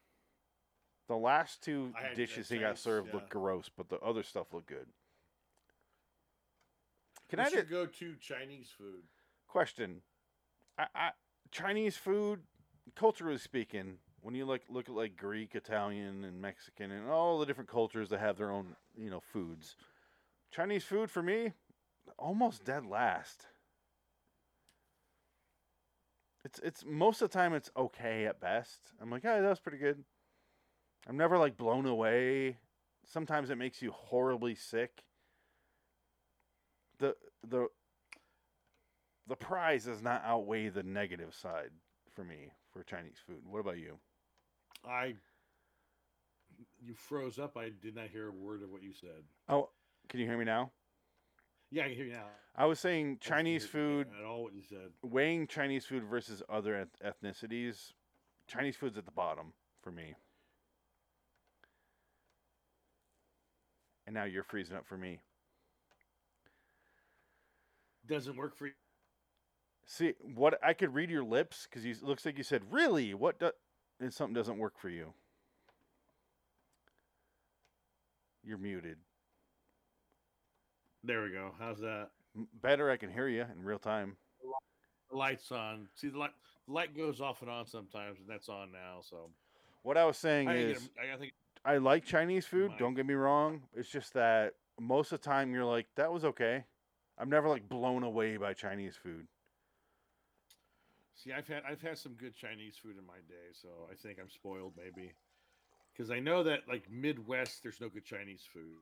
The 1.06 1.16
last 1.16 1.62
two 1.62 1.92
dishes 2.14 2.48
he 2.48 2.58
got 2.58 2.78
served 2.78 3.08
yeah. 3.08 3.14
looked 3.16 3.28
gross, 3.28 3.68
but 3.68 3.90
the 3.90 3.98
other 4.00 4.22
stuff 4.22 4.54
looked 4.54 4.68
good. 4.68 4.88
Can 7.28 7.38
What's 7.38 7.52
I 7.52 7.56
just 7.56 7.70
go-to 7.70 8.16
Chinese 8.16 8.70
food? 8.76 9.02
question? 9.48 10.02
I, 10.78 10.86
I 10.94 11.10
Chinese 11.50 11.96
food, 11.96 12.40
culturally 12.96 13.38
speaking, 13.38 13.98
when 14.24 14.34
you 14.34 14.46
like 14.46 14.62
look 14.70 14.88
at 14.88 14.94
like 14.94 15.18
Greek, 15.18 15.54
Italian, 15.54 16.24
and 16.24 16.40
Mexican, 16.40 16.90
and 16.90 17.10
all 17.10 17.38
the 17.38 17.44
different 17.44 17.68
cultures 17.68 18.08
that 18.08 18.20
have 18.20 18.38
their 18.38 18.50
own 18.50 18.74
you 18.96 19.10
know 19.10 19.20
foods, 19.20 19.76
Chinese 20.50 20.82
food 20.82 21.10
for 21.10 21.22
me, 21.22 21.52
almost 22.18 22.64
dead 22.64 22.86
last. 22.86 23.46
It's 26.42 26.58
it's 26.60 26.84
most 26.86 27.20
of 27.20 27.30
the 27.30 27.36
time 27.36 27.52
it's 27.52 27.70
okay 27.76 28.24
at 28.24 28.40
best. 28.40 28.92
I'm 29.00 29.10
like, 29.10 29.24
yeah, 29.24 29.42
that 29.42 29.48
was 29.48 29.60
pretty 29.60 29.78
good. 29.78 30.02
I'm 31.06 31.18
never 31.18 31.36
like 31.36 31.58
blown 31.58 31.84
away. 31.84 32.56
Sometimes 33.04 33.50
it 33.50 33.58
makes 33.58 33.82
you 33.82 33.90
horribly 33.90 34.54
sick. 34.54 35.04
The 36.98 37.14
the 37.46 37.68
the 39.26 39.36
prize 39.36 39.84
does 39.84 40.00
not 40.00 40.22
outweigh 40.24 40.70
the 40.70 40.82
negative 40.82 41.34
side 41.34 41.72
for 42.14 42.24
me 42.24 42.52
for 42.72 42.82
Chinese 42.84 43.18
food. 43.26 43.42
What 43.46 43.60
about 43.60 43.76
you? 43.76 43.98
I. 44.88 45.14
You 46.82 46.94
froze 46.94 47.38
up. 47.38 47.56
I 47.56 47.70
did 47.82 47.96
not 47.96 48.08
hear 48.08 48.28
a 48.28 48.32
word 48.32 48.62
of 48.62 48.70
what 48.70 48.82
you 48.82 48.92
said. 48.92 49.22
Oh, 49.48 49.70
can 50.08 50.20
you 50.20 50.26
hear 50.26 50.36
me 50.38 50.44
now? 50.44 50.70
Yeah, 51.70 51.84
I 51.84 51.88
can 51.88 51.96
hear 51.96 52.06
you 52.06 52.12
now. 52.12 52.26
I 52.56 52.66
was 52.66 52.78
saying 52.78 53.18
Chinese 53.20 53.66
food, 53.66 54.06
At 54.18 54.24
all 54.24 54.44
what 54.44 54.54
you 54.54 54.62
said. 54.62 54.90
weighing 55.02 55.46
Chinese 55.46 55.84
food 55.84 56.04
versus 56.04 56.42
other 56.48 56.86
ethnicities. 57.04 57.92
Chinese 58.46 58.76
food's 58.76 58.98
at 58.98 59.06
the 59.06 59.10
bottom 59.10 59.52
for 59.82 59.90
me. 59.90 60.14
And 64.06 64.14
now 64.14 64.24
you're 64.24 64.42
freezing 64.44 64.76
up 64.76 64.86
for 64.86 64.96
me. 64.98 65.20
Doesn't 68.06 68.36
work 68.36 68.54
for 68.54 68.66
you. 68.66 68.72
See, 69.86 70.14
what 70.34 70.58
I 70.62 70.74
could 70.74 70.94
read 70.94 71.10
your 71.10 71.24
lips 71.24 71.66
because 71.68 71.84
you 71.84 71.94
looks 72.02 72.24
like 72.24 72.36
you 72.36 72.44
said, 72.44 72.62
"Really? 72.70 73.14
What?" 73.14 73.38
Do-? 73.38 73.52
And 74.00 74.12
something 74.12 74.34
doesn't 74.34 74.58
work 74.58 74.78
for 74.78 74.88
you. 74.88 75.12
You're 78.42 78.58
muted. 78.58 78.98
There 81.02 81.22
we 81.22 81.30
go. 81.30 81.52
How's 81.58 81.80
that? 81.80 82.10
Better, 82.62 82.90
I 82.90 82.96
can 82.96 83.10
hear 83.10 83.28
you 83.28 83.42
in 83.42 83.64
real 83.64 83.78
time. 83.78 84.16
The 85.10 85.16
lights 85.16 85.52
on. 85.52 85.88
See 85.94 86.08
the 86.08 86.18
light. 86.18 86.32
The 86.66 86.72
light 86.72 86.96
goes 86.96 87.20
off 87.20 87.42
and 87.42 87.50
on 87.50 87.66
sometimes, 87.66 88.18
and 88.18 88.28
that's 88.28 88.48
on 88.48 88.72
now. 88.72 89.00
So 89.02 89.30
What 89.82 89.96
I 89.96 90.04
was 90.04 90.16
saying 90.16 90.48
I, 90.48 90.56
is, 90.56 90.84
it- 90.84 90.90
I 91.12 91.16
think 91.16 91.32
I 91.64 91.76
like 91.78 92.04
Chinese 92.04 92.46
food. 92.46 92.70
Mine. 92.70 92.78
Don't 92.78 92.94
get 92.94 93.06
me 93.06 93.14
wrong. 93.14 93.62
It's 93.74 93.88
just 93.88 94.12
that 94.14 94.54
most 94.80 95.12
of 95.12 95.20
the 95.20 95.24
time 95.24 95.52
you're 95.52 95.64
like, 95.64 95.86
that 95.96 96.12
was 96.12 96.24
okay. 96.24 96.64
I'm 97.18 97.30
never 97.30 97.48
like 97.48 97.68
blown 97.68 98.02
away 98.02 98.36
by 98.36 98.54
Chinese 98.54 98.96
food. 98.96 99.26
See, 101.14 101.32
I've 101.32 101.46
had 101.46 101.62
I've 101.68 101.80
had 101.82 101.98
some 101.98 102.12
good 102.14 102.34
Chinese 102.34 102.76
food 102.76 102.96
in 102.98 103.06
my 103.06 103.18
day, 103.28 103.52
so 103.52 103.68
I 103.90 103.94
think 103.94 104.18
I'm 104.20 104.30
spoiled 104.30 104.72
maybe. 104.76 105.12
Because 105.92 106.10
I 106.10 106.18
know 106.18 106.42
that 106.42 106.60
like 106.68 106.90
Midwest, 106.90 107.62
there's 107.62 107.80
no 107.80 107.88
good 107.88 108.04
Chinese 108.04 108.42
food, 108.52 108.78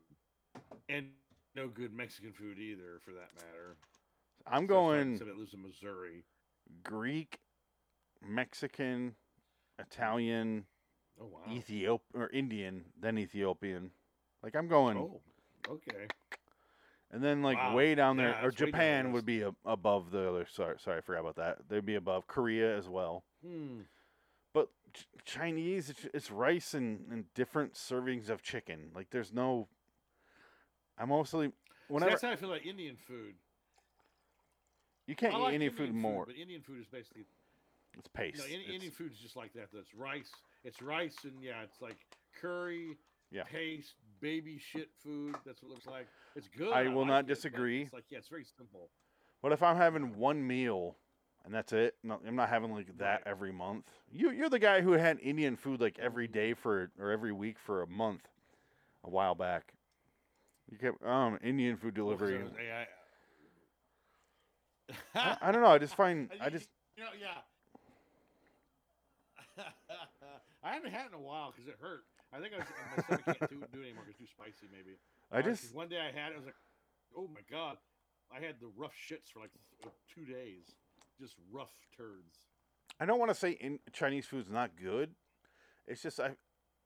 and 0.88 1.06
no 1.54 1.68
good 1.68 1.92
Mexican 1.92 2.32
food 2.32 2.58
either, 2.58 3.00
for 3.04 3.12
that 3.12 3.30
matter. 3.36 3.76
I'm 4.46 4.62
like, 4.62 4.68
going 4.68 5.14
it 5.14 5.36
lives 5.36 5.54
in 5.54 5.62
Missouri. 5.62 6.24
Greek, 6.82 7.38
Mexican, 8.26 9.14
Italian, 9.78 10.64
Oh 11.20 11.26
wow. 11.26 11.40
Ethiop 11.48 12.00
or 12.14 12.30
Indian, 12.30 12.84
then 13.00 13.18
Ethiopian. 13.18 13.90
Like 14.42 14.56
I'm 14.56 14.68
going, 14.68 14.96
Oh, 14.96 15.20
okay. 15.68 16.06
And 17.12 17.22
then 17.22 17.42
like 17.42 17.58
wow. 17.58 17.74
way 17.74 17.94
down 17.94 18.16
there, 18.16 18.30
Yeah, 18.30 18.40
or 18.40 18.50
that's 18.50 18.60
way 18.60 18.66
down 18.66 18.66
the 18.66 18.72
Japan 18.78 19.12
would 19.12 19.26
be 19.26 19.42
a, 19.42 19.54
above 19.64 20.10
the 20.10 20.28
other. 20.28 20.46
Sorry, 20.50 20.76
sorry, 20.78 20.98
I 20.98 21.00
forgot 21.02 21.20
about 21.20 21.36
that. 21.36 21.58
They'd 21.68 21.84
be 21.84 21.94
above 21.96 22.26
Korea 22.26 22.76
as 22.76 22.88
well. 22.88 23.24
Hmm. 23.46 23.80
But 24.54 24.68
Ch- 24.94 25.06
Chinese, 25.24 25.90
it's, 25.90 26.06
it's 26.14 26.30
rice 26.30 26.74
and, 26.74 27.06
and 27.10 27.24
different 27.34 27.74
servings 27.74 28.28
of 28.30 28.42
chicken. 28.42 28.90
Like 28.94 29.10
there's 29.10 29.32
no. 29.32 29.68
I'm 30.98 31.08
mostly 31.08 31.48
So 31.48 31.52
whenever 31.88 32.10
that's 32.10 32.22
how 32.22 32.30
I 32.30 32.36
feel 32.36 32.50
about 32.52 32.64
Indian 32.66 32.96
food. 32.96 33.34
you 35.06 35.14
can't 35.14 35.34
I 35.34 35.38
eat 35.38 35.40
like 35.40 35.54
any 35.54 35.66
Indian 35.66 35.86
food 35.86 35.94
more. 35.94 36.26
but 36.26 36.36
Indian 36.36 36.60
food 36.62 36.80
is 36.80 36.86
basically 36.86 37.24
It's 37.98 38.08
paste. 38.08 38.38
no. 38.38 38.44
Indian, 38.44 38.60
It's- 38.60 38.74
Indian 38.74 38.92
food 38.92 39.12
is 39.12 39.18
just 39.18 39.36
like 39.36 39.52
that. 39.54 39.68
That's 39.72 39.94
rice. 39.94 40.30
It's 40.64 40.80
rice 40.80 41.16
and 41.24 41.42
yeah, 41.42 41.62
it's 41.64 41.80
like 41.80 41.96
curry, 42.40 42.96
Yeah. 43.30 43.42
paste, 43.44 43.94
baby 44.20 44.58
shit 44.58 44.90
food. 45.02 45.34
That's 45.44 45.62
what 45.62 45.70
it 45.70 45.74
looks 45.74 45.86
like. 45.86 46.06
It's 46.36 46.48
good. 46.48 46.72
I 46.72 46.88
will 46.88 47.00
like 47.02 47.08
not 47.08 47.24
it, 47.24 47.26
disagree. 47.28 47.82
It's 47.82 47.92
like 47.92 48.04
yeah, 48.10 48.18
it's 48.18 48.28
very 48.28 48.44
simple. 48.56 48.88
What 49.40 49.52
if 49.52 49.62
I'm 49.62 49.76
having 49.76 50.16
one 50.16 50.46
meal 50.46 50.96
and 51.44 51.52
that's 51.54 51.72
it? 51.72 51.96
No, 52.02 52.20
I'm 52.26 52.36
not 52.36 52.48
having 52.48 52.72
like 52.72 52.96
that 52.98 53.22
Right. 53.24 53.26
every 53.26 53.52
month. 53.52 53.84
You 54.10 54.30
you're 54.30 54.48
the 54.50 54.58
guy 54.58 54.80
who 54.80 54.92
had 54.92 55.18
Indian 55.20 55.56
food 55.56 55.80
like 55.80 55.98
every 55.98 56.28
day 56.28 56.54
for 56.54 56.90
or 56.98 57.10
every 57.10 57.32
week 57.32 57.58
for 57.58 57.82
a 57.82 57.86
month, 57.86 58.28
a 59.04 59.10
while 59.10 59.34
back. 59.34 59.72
You 60.70 60.78
kept 60.78 61.04
um 61.04 61.38
Indian 61.42 61.76
food 61.76 61.94
delivery. 61.94 62.38
I 62.38 62.44
I- 62.80 62.86
I, 65.14 65.20
I- 65.20 65.38
I 65.48 65.52
don't 65.52 65.62
know. 65.62 65.68
I 65.68 65.78
just 65.78 65.94
find 65.94 66.30
I 66.40 66.50
just 66.50 66.68
you 66.96 67.02
know 67.04 67.10
yeah. 67.20 67.42
I 70.64 70.72
haven't 70.74 70.92
had 70.92 71.06
it 71.06 71.08
in 71.08 71.14
a 71.14 71.20
while 71.20 71.50
because 71.52 71.68
it 71.68 71.76
hurt. 71.80 72.04
I 72.32 72.40
think 72.40 72.54
I 72.54 72.58
was, 72.58 72.66
my 72.96 73.02
stomach 73.02 73.24
can't 73.26 73.50
do, 73.50 73.56
do 73.72 73.80
it 73.80 73.84
anymore 73.84 74.04
it's 74.08 74.18
too 74.18 74.26
spicy. 74.26 74.66
Maybe. 74.72 74.96
I 75.30 75.40
Uh, 75.40 75.42
just 75.42 75.74
one 75.74 75.88
day 75.88 75.98
I 76.00 76.06
had 76.12 76.32
it, 76.32 76.34
I 76.34 76.38
was 76.38 76.46
like, 76.46 76.56
oh 77.16 77.28
my 77.32 77.40
god, 77.50 77.76
I 78.34 78.40
had 78.40 78.56
the 78.60 78.68
rough 78.76 78.94
shits 78.94 79.30
for 79.32 79.40
like 79.40 79.50
th- 79.82 79.94
two 80.12 80.24
days, 80.24 80.74
just 81.20 81.34
rough 81.50 81.72
turds. 81.96 82.40
I 83.00 83.06
don't 83.06 83.18
want 83.18 83.30
to 83.30 83.34
say 83.34 83.52
in 83.52 83.80
Chinese 83.92 84.26
food's 84.26 84.50
not 84.50 84.70
good. 84.76 85.10
It's 85.86 86.02
just 86.02 86.20
I 86.20 86.36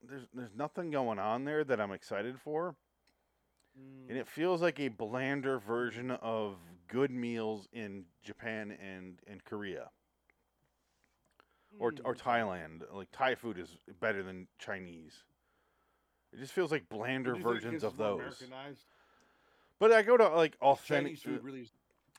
there's 0.03 0.27
there's 0.35 0.55
nothing 0.55 0.91
going 0.91 1.19
on 1.19 1.45
there 1.45 1.65
that 1.65 1.81
I'm 1.81 1.93
excited 1.93 2.41
for. 2.41 2.77
Mm, 3.79 4.09
And 4.09 4.19
it 4.19 4.27
feels 4.27 4.63
like 4.63 4.81
a 4.81 4.89
blander 4.89 5.59
version 5.59 6.11
of 6.11 6.57
good 6.89 7.11
meals 7.11 7.69
in 7.73 8.05
Japan 8.23 8.73
and, 8.81 9.21
and 9.27 9.45
Korea 9.45 9.91
or 11.79 11.93
mm, 11.93 12.01
or 12.05 12.13
okay. 12.13 12.21
Thailand. 12.21 12.83
Like 12.93 13.09
Thai 13.13 13.35
food 13.35 13.59
is 13.59 13.77
better 14.01 14.23
than 14.23 14.49
Chinese. 14.59 15.25
It 16.37 16.40
just 16.40 16.53
feels 16.53 16.70
like 16.70 16.88
blander 16.90 17.35
versions 17.35 17.83
of 17.83 17.96
those. 17.96 18.42
But 19.79 19.92
I 19.92 20.03
go 20.03 20.16
to 20.18 20.29
like 20.29 20.57
authentic. 20.61 21.07
Chinese 21.07 21.22
food 21.22 21.42
really. 21.42 21.61
is- 21.62 21.72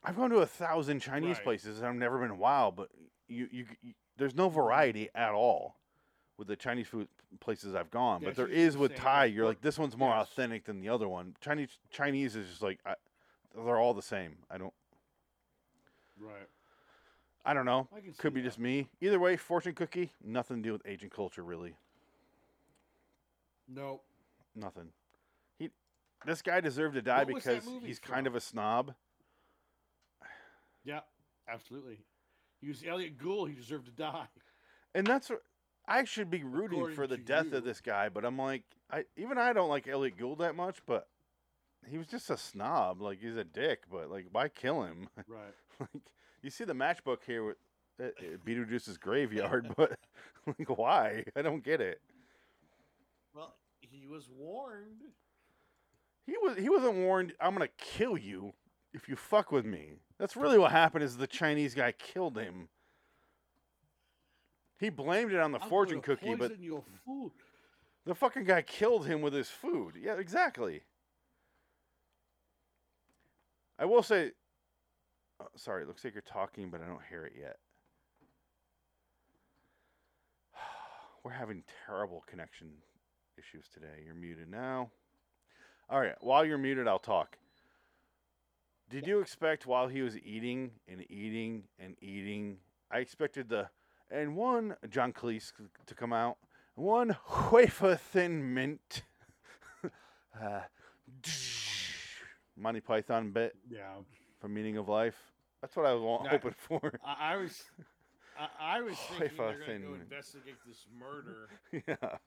I've 0.03 0.15
gone 0.15 0.29
to 0.31 0.37
a 0.39 0.45
thousand 0.45 1.01
Chinese 1.01 1.37
Right. 1.37 1.43
places 1.43 1.79
and 1.79 1.87
I've 1.87 1.95
never 1.95 2.19
been 2.19 2.37
wow. 2.37 2.73
But 2.75 2.89
you, 3.27 3.47
you, 3.51 3.65
you 3.81 3.93
there's 4.17 4.35
no 4.35 4.49
variety 4.49 5.09
at 5.13 5.31
all 5.33 5.75
with 6.37 6.47
the 6.47 6.55
Chinese 6.55 6.87
food 6.87 7.07
places 7.39 7.75
I've 7.75 7.91
gone. 7.91 8.21
Yeah, 8.21 8.29
but 8.29 8.35
there 8.35 8.49
you're 8.49 8.77
with 8.77 8.95
Thai. 8.95 9.25
You're 9.25 9.45
like 9.45 9.61
this 9.61 9.77
one's 9.77 9.97
more 9.97 10.15
yes. 10.15 10.27
authentic 10.27 10.65
than 10.65 10.79
the 10.81 10.89
other 10.89 11.07
one. 11.07 11.35
Chinese 11.41 11.77
Chinese 11.91 12.35
is 12.35 12.47
just 12.49 12.61
like 12.61 12.79
I, 12.85 12.95
they're 13.55 13.77
all 13.77 13.93
the 13.93 14.01
same. 14.01 14.37
I 14.49 14.57
don't. 14.57 14.73
Right. 16.19 16.47
I 17.45 17.53
don't 17.53 17.65
know. 17.65 17.87
I 17.95 18.01
can 18.01 18.13
Could 18.13 18.33
see 18.33 18.35
be 18.35 18.41
that. 18.41 18.47
just 18.47 18.59
me. 18.59 18.89
Either 18.99 19.19
way, 19.19 19.37
fortune 19.37 19.73
cookie, 19.73 20.11
nothing 20.23 20.57
to 20.57 20.63
do 20.63 20.73
with 20.73 20.81
Asian 20.85 21.09
culture, 21.09 21.43
really. 21.43 21.75
No. 23.67 24.01
Nothing. 24.57 24.89
He, 25.59 25.69
this 26.25 26.41
guy 26.41 26.59
deserved 26.61 26.95
to 26.95 27.01
die 27.01 27.23
What 27.23 27.33
was 27.35 27.43
that 27.45 27.55
because 27.61 27.69
movie 27.69 27.87
he's 27.87 27.99
kind 27.99 28.25
from? 28.25 28.33
of 28.33 28.35
a 28.35 28.41
snob. 28.41 28.93
Yeah. 30.83 31.01
Absolutely. 31.47 31.99
He 32.61 32.67
was 32.67 32.83
Elliott 32.85 33.17
Gould. 33.17 33.49
He 33.49 33.55
deserved 33.55 33.85
to 33.85 33.91
die. 33.91 34.27
And 34.95 35.05
that's 35.05 35.29
what 35.29 35.41
I 35.87 36.03
should 36.05 36.29
be 36.29 36.43
rooting 36.43 36.79
According 36.79 36.95
for 36.95 37.07
the 37.07 37.17
to 37.17 37.23
death 37.23 37.47
you. 37.51 37.57
of 37.57 37.63
this 37.63 37.79
guy, 37.81 38.09
but 38.09 38.25
I'm 38.25 38.37
like, 38.37 38.63
I 38.91 39.05
even 39.15 39.37
I 39.37 39.53
don't 39.53 39.69
like 39.69 39.87
Elliott 39.87 40.17
Gould 40.17 40.39
that 40.39 40.55
much, 40.55 40.77
but 40.85 41.07
he 41.87 41.97
was 41.97 42.07
just 42.07 42.29
a 42.29 42.37
snob. 42.37 43.01
Like 43.01 43.19
he's 43.21 43.37
a 43.37 43.43
dick, 43.43 43.83
but 43.91 44.09
like 44.09 44.25
why 44.31 44.49
kill 44.49 44.83
him? 44.83 45.07
Right. 45.27 45.53
like 45.79 46.01
you 46.41 46.49
see 46.49 46.63
the 46.65 46.73
matchbook 46.73 47.19
here 47.25 47.45
with 47.45 47.57
uh, 48.01 48.05
uh, 48.05 48.37
Beetlejuice's 48.45 48.97
graveyard, 48.97 49.73
but 49.77 49.97
like 50.47 50.77
why? 50.77 51.23
I 51.35 51.41
don't 51.43 51.63
get 51.63 51.79
it. 51.79 52.01
Well, 53.35 53.53
he 53.99 54.05
was 54.05 54.29
warned. 54.29 55.01
He 56.25 56.35
was 56.41 56.57
he 56.57 56.69
wasn't 56.69 56.95
warned. 56.95 57.33
I'm 57.39 57.53
gonna 57.53 57.69
kill 57.77 58.17
you 58.17 58.53
if 58.93 59.07
you 59.07 59.15
fuck 59.15 59.51
with 59.51 59.65
me. 59.65 59.93
That's 60.19 60.35
really 60.35 60.57
what 60.57 60.71
happened. 60.71 61.03
Is 61.03 61.17
the 61.17 61.27
Chinese 61.27 61.73
guy 61.73 61.91
killed 61.93 62.37
him? 62.37 62.69
He 64.79 64.89
blamed 64.89 65.31
it 65.31 65.39
on 65.39 65.51
the 65.51 65.61
I'm 65.61 65.69
fortune 65.69 66.01
cookie, 66.01 66.35
but 66.35 66.53
the 68.05 68.15
fucking 68.15 68.43
guy 68.43 68.61
killed 68.61 69.07
him 69.07 69.21
with 69.21 69.33
his 69.33 69.49
food. 69.49 69.95
Yeah, 69.99 70.15
exactly. 70.15 70.81
I 73.79 73.85
will 73.85 74.03
say. 74.03 74.31
Uh, 75.39 75.45
sorry, 75.55 75.83
it 75.83 75.87
looks 75.87 76.03
like 76.03 76.13
you're 76.13 76.23
talking, 76.23 76.71
but 76.71 76.81
I 76.81 76.87
don't 76.87 77.01
hear 77.09 77.23
it 77.23 77.33
yet. 77.39 77.57
We're 81.23 81.31
having 81.31 81.63
terrible 81.85 82.23
connection 82.27 82.69
issues 83.37 83.67
today. 83.73 84.01
You're 84.05 84.15
muted 84.15 84.49
now. 84.49 84.89
All 85.89 85.99
right. 85.99 86.15
While 86.21 86.45
you're 86.45 86.57
muted, 86.57 86.87
I'll 86.87 86.99
talk. 86.99 87.37
Did 88.89 89.05
you 89.05 89.19
expect 89.19 89.65
while 89.65 89.87
he 89.87 90.01
was 90.01 90.17
eating 90.17 90.71
and 90.87 91.05
eating 91.09 91.63
and 91.79 91.95
eating, 92.01 92.57
I 92.91 92.99
expected 92.99 93.49
the 93.49 93.69
and 94.09 94.35
one 94.37 94.75
John 94.89 95.11
Cleese 95.11 95.51
to 95.85 95.93
come 95.93 96.13
out, 96.13 96.37
one 96.75 97.17
wafer 97.51 97.95
thin 97.95 98.53
mint, 98.53 99.03
uh, 100.41 100.61
Monty 102.55 102.79
Python 102.79 103.31
bit 103.31 103.55
Yeah. 103.69 103.95
from 104.39 104.53
Meaning 104.53 104.77
of 104.77 104.87
Life. 104.87 105.17
That's 105.61 105.75
what 105.75 105.85
I 105.85 105.93
was 105.93 106.01
wa- 106.01 106.27
hoping 106.29 106.55
for. 106.57 106.93
I, 107.05 107.33
I 107.33 107.37
was, 107.37 107.61
I, 108.39 108.77
I 108.77 108.81
was 108.81 108.95
thinking 109.19 109.37
they're 109.37 109.59
going 109.67 109.81
to 109.81 109.87
go 109.87 109.93
investigate 109.95 110.55
this 110.65 110.85
murder. 110.97 111.49
yeah. 111.87 112.17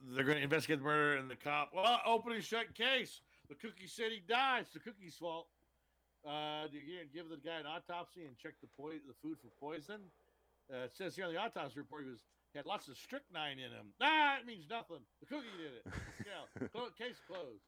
They're 0.00 0.24
going 0.24 0.38
to 0.38 0.42
investigate 0.44 0.78
the 0.78 0.84
murder, 0.84 1.16
and 1.16 1.30
the 1.30 1.36
cop, 1.36 1.70
well, 1.74 2.00
open 2.06 2.32
and 2.32 2.42
shut 2.42 2.74
case. 2.74 3.20
The 3.48 3.54
cookie 3.54 3.86
said 3.86 4.12
he 4.12 4.22
died. 4.26 4.62
It's 4.62 4.72
the 4.72 4.80
cookie's 4.80 5.14
fault. 5.16 5.46
Uh, 6.26 6.68
you 6.72 6.80
give 7.12 7.28
the 7.28 7.36
guy 7.36 7.60
an 7.60 7.66
autopsy 7.66 8.24
and 8.24 8.36
check 8.38 8.54
the 8.60 8.68
po- 8.76 8.92
the 8.92 9.14
food 9.22 9.38
for 9.40 9.48
poison? 9.60 10.00
Uh, 10.72 10.84
it 10.84 10.92
says 10.96 11.16
here 11.16 11.24
on 11.26 11.32
the 11.32 11.40
autopsy 11.40 11.78
report 11.80 12.04
he 12.04 12.10
was 12.10 12.20
he 12.52 12.58
had 12.58 12.66
lots 12.66 12.88
of 12.88 12.96
strychnine 12.96 13.58
in 13.58 13.70
him. 13.70 13.92
Nah, 14.00 14.36
it 14.36 14.46
means 14.46 14.66
nothing. 14.68 14.98
The 15.20 15.26
cookie 15.26 15.46
did 15.56 15.72
it. 15.80 16.00
Yeah, 16.26 16.68
case 16.98 17.16
closed. 17.26 17.62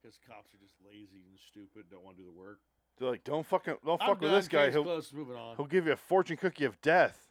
Because 0.00 0.18
cops 0.28 0.52
are 0.54 0.58
just 0.62 0.74
lazy 0.84 1.24
and 1.28 1.38
stupid, 1.50 1.84
don't 1.90 2.04
want 2.04 2.16
to 2.16 2.22
do 2.22 2.28
the 2.30 2.38
work. 2.38 2.60
They're 2.98 3.10
like, 3.10 3.24
don't 3.24 3.44
fucking, 3.46 3.76
don't 3.84 4.00
I'm 4.00 4.08
fuck 4.08 4.20
with 4.20 4.30
done. 4.30 4.38
this 4.40 4.48
guy. 4.48 4.66
Case 4.66 4.74
He'll, 4.74 4.84
closed. 4.84 5.14
Moving 5.14 5.36
on. 5.36 5.56
he'll 5.56 5.66
give 5.66 5.86
you 5.86 5.92
a 5.92 5.96
fortune 5.96 6.36
cookie 6.36 6.64
of 6.64 6.80
death. 6.82 7.23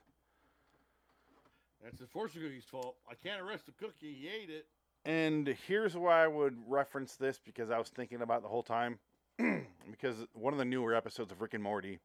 That's 1.84 2.00
the 2.00 2.08
fortune 2.08 2.42
cookie's 2.42 2.64
fault. 2.64 2.96
I 3.10 3.16
can't 3.16 3.42
arrest 3.42 3.66
the 3.66 3.74
cookie. 3.74 4.14
He 4.14 4.30
ate 4.30 4.50
it. 4.50 4.66
And 5.06 5.48
here's 5.68 5.98
why 5.98 6.24
I 6.24 6.28
would 6.28 6.56
reference 6.66 7.16
this 7.16 7.40
because 7.44 7.70
I 7.70 7.78
was 7.78 7.90
thinking 7.90 8.22
about 8.22 8.42
the 8.42 8.48
whole 8.48 8.64
time. 8.64 9.00
because 9.92 10.26
one 10.34 10.54
of 10.54 10.60
the 10.60 10.66
newer 10.66 10.96
episodes 10.96 11.32
of 11.32 11.42
Rick 11.42 11.56
and 11.56 11.64
Morty 11.64 12.00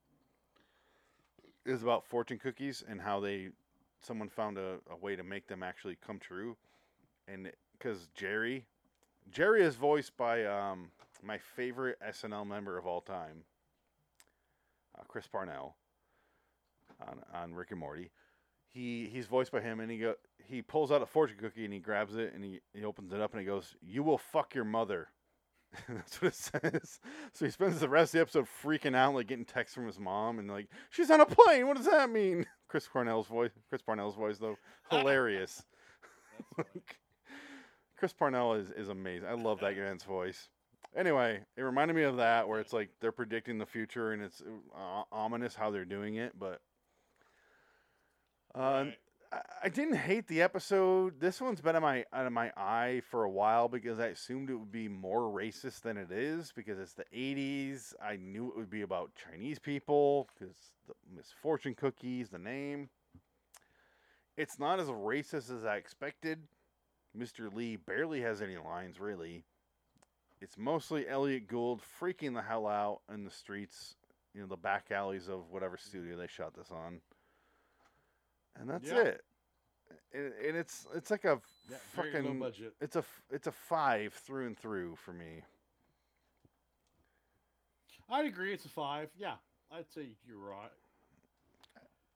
is 1.64 1.82
about 1.82 2.04
fortune 2.06 2.38
cookies 2.38 2.82
and 2.88 3.00
how 3.00 3.20
they 3.20 3.50
someone 4.00 4.28
found 4.28 4.58
a, 4.58 4.78
a 4.90 4.96
way 4.96 5.14
to 5.14 5.22
make 5.22 5.46
them 5.46 5.62
actually 5.62 5.96
come 6.04 6.18
true. 6.18 6.56
And 7.28 7.52
because 7.78 8.08
Jerry, 8.14 8.64
Jerry 9.30 9.62
is 9.62 9.76
voiced 9.76 10.16
by 10.16 10.44
um, 10.46 10.90
my 11.22 11.38
favorite 11.38 11.98
SNL 12.04 12.46
member 12.46 12.78
of 12.78 12.86
all 12.86 13.00
time, 13.00 13.44
uh, 14.98 15.02
Chris 15.06 15.26
Parnell, 15.26 15.76
on 17.06 17.20
on 17.32 17.54
Rick 17.54 17.70
and 17.70 17.78
Morty. 17.78 18.10
He 18.72 19.08
he's 19.10 19.26
voiced 19.26 19.52
by 19.52 19.60
him, 19.60 19.80
and 19.80 19.90
he 19.90 19.98
go 19.98 20.14
he 20.48 20.62
pulls 20.62 20.90
out 20.90 21.02
a 21.02 21.06
fortune 21.06 21.36
cookie 21.38 21.64
and 21.64 21.74
he 21.74 21.78
grabs 21.78 22.16
it 22.16 22.32
and 22.34 22.42
he, 22.42 22.60
he 22.72 22.84
opens 22.84 23.12
it 23.12 23.20
up 23.20 23.32
and 23.32 23.40
he 23.40 23.46
goes, 23.46 23.76
"You 23.82 24.02
will 24.02 24.18
fuck 24.18 24.54
your 24.54 24.64
mother." 24.64 25.08
That's 25.88 26.22
what 26.22 26.28
it 26.28 26.34
says. 26.34 27.00
So 27.34 27.44
he 27.44 27.50
spends 27.50 27.78
the 27.78 27.88
rest 27.88 28.14
of 28.14 28.18
the 28.18 28.22
episode 28.22 28.46
freaking 28.64 28.96
out, 28.96 29.14
like 29.14 29.26
getting 29.28 29.44
texts 29.44 29.74
from 29.74 29.86
his 29.86 29.98
mom 29.98 30.38
and 30.38 30.50
like, 30.50 30.68
"She's 30.90 31.10
on 31.10 31.20
a 31.20 31.26
plane. 31.26 31.66
What 31.66 31.76
does 31.76 31.86
that 31.86 32.10
mean?" 32.10 32.46
Chris 32.68 32.88
Cornell's 32.88 33.26
voice. 33.26 33.50
Chris 33.68 33.82
Parnell's 33.82 34.16
voice 34.16 34.38
though, 34.38 34.56
hilarious. 34.90 35.62
Like, 36.56 36.98
Chris 37.96 38.12
Parnell 38.12 38.54
is, 38.54 38.70
is 38.70 38.88
amazing. 38.88 39.28
I 39.28 39.32
love 39.32 39.60
that 39.60 39.76
man's 39.76 40.04
voice. 40.04 40.48
Anyway, 40.96 41.40
it 41.56 41.62
reminded 41.62 41.94
me 41.94 42.04
of 42.04 42.16
that 42.16 42.48
where 42.48 42.60
it's 42.60 42.72
like 42.72 42.90
they're 43.00 43.12
predicting 43.12 43.58
the 43.58 43.66
future 43.66 44.12
and 44.12 44.22
it's 44.22 44.40
uh, 44.40 45.02
ominous 45.10 45.54
how 45.54 45.70
they're 45.70 45.84
doing 45.84 46.14
it, 46.14 46.32
but 46.38 46.60
uh, 48.58 48.84
Right. 48.84 48.98
I, 49.32 49.40
I 49.64 49.68
didn't 49.68 49.96
hate 49.96 50.26
the 50.26 50.42
episode. 50.42 51.20
This 51.20 51.40
one's 51.40 51.60
been 51.60 51.76
in 51.76 51.82
my 51.82 52.04
out 52.12 52.26
of 52.26 52.32
my 52.32 52.50
eye 52.56 53.02
for 53.10 53.24
a 53.24 53.30
while 53.30 53.68
because 53.68 53.98
I 53.98 54.06
assumed 54.06 54.50
it 54.50 54.54
would 54.54 54.72
be 54.72 54.88
more 54.88 55.22
racist 55.22 55.82
than 55.82 55.96
it 55.96 56.10
is 56.10 56.52
because 56.54 56.78
it's 56.78 56.94
the 56.94 57.04
80s. 57.14 57.94
I 58.02 58.16
knew 58.16 58.48
it 58.48 58.56
would 58.56 58.70
be 58.70 58.82
about 58.82 59.10
Chinese 59.14 59.58
people 59.58 60.28
because 60.38 60.56
the 60.86 60.94
misfortune 61.14 61.74
cookies, 61.74 62.30
the 62.30 62.38
name. 62.38 62.88
It's 64.36 64.58
not 64.58 64.80
as 64.80 64.88
racist 64.88 65.54
as 65.54 65.64
I 65.64 65.76
expected. 65.76 66.38
Mr. 67.16 67.52
Lee 67.52 67.76
barely 67.76 68.20
has 68.20 68.40
any 68.40 68.56
lines, 68.56 69.00
really. 69.00 69.42
It's 70.40 70.56
mostly 70.56 71.08
Elliott 71.08 71.48
Gould 71.48 71.80
freaking 72.00 72.34
the 72.34 72.42
hell 72.42 72.66
out 72.66 73.00
in 73.12 73.24
the 73.24 73.30
streets, 73.30 73.96
you 74.32 74.40
know, 74.40 74.46
the 74.46 74.56
back 74.56 74.92
alleys 74.92 75.28
of 75.28 75.50
whatever 75.50 75.76
studio 75.76 76.16
they 76.16 76.28
shot 76.28 76.54
this 76.54 76.70
on. 76.70 77.00
And 78.58 78.68
that's 78.68 78.88
Yeah. 78.88 79.00
it. 79.02 79.24
And, 80.12 80.32
and 80.46 80.56
it's 80.56 80.86
it's 80.94 81.10
like 81.10 81.24
a 81.24 81.40
Yeah, 81.70 81.76
fucking 81.94 82.38
budget. 82.38 82.74
it's 82.80 82.96
a 82.96 83.04
it's 83.30 83.46
a 83.46 83.52
five 83.52 84.14
through 84.14 84.46
and 84.46 84.58
through 84.58 84.96
for 84.96 85.12
me. 85.12 85.42
I'd 88.10 88.24
agree. 88.26 88.54
It's 88.54 88.64
a 88.64 88.70
five. 88.70 89.10
Yeah, 89.18 89.34
I'd 89.70 89.90
say 89.92 90.08
you're 90.26 90.38
right. 90.38 90.70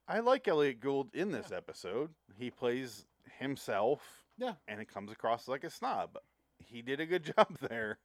I 0.08 0.20
like 0.20 0.48
Elliott 0.48 0.80
Gould 0.80 1.14
in 1.14 1.30
this 1.30 1.52
episode. 1.52 2.10
He 2.36 2.50
plays 2.50 3.04
himself. 3.38 4.24
Yeah. 4.38 4.54
And 4.66 4.80
it 4.80 4.88
comes 4.92 5.12
across 5.12 5.46
like 5.46 5.62
a 5.64 5.70
snob. 5.70 6.18
He 6.66 6.82
did 6.82 6.98
a 7.00 7.06
good 7.06 7.24
job 7.36 7.56
there. 7.60 7.98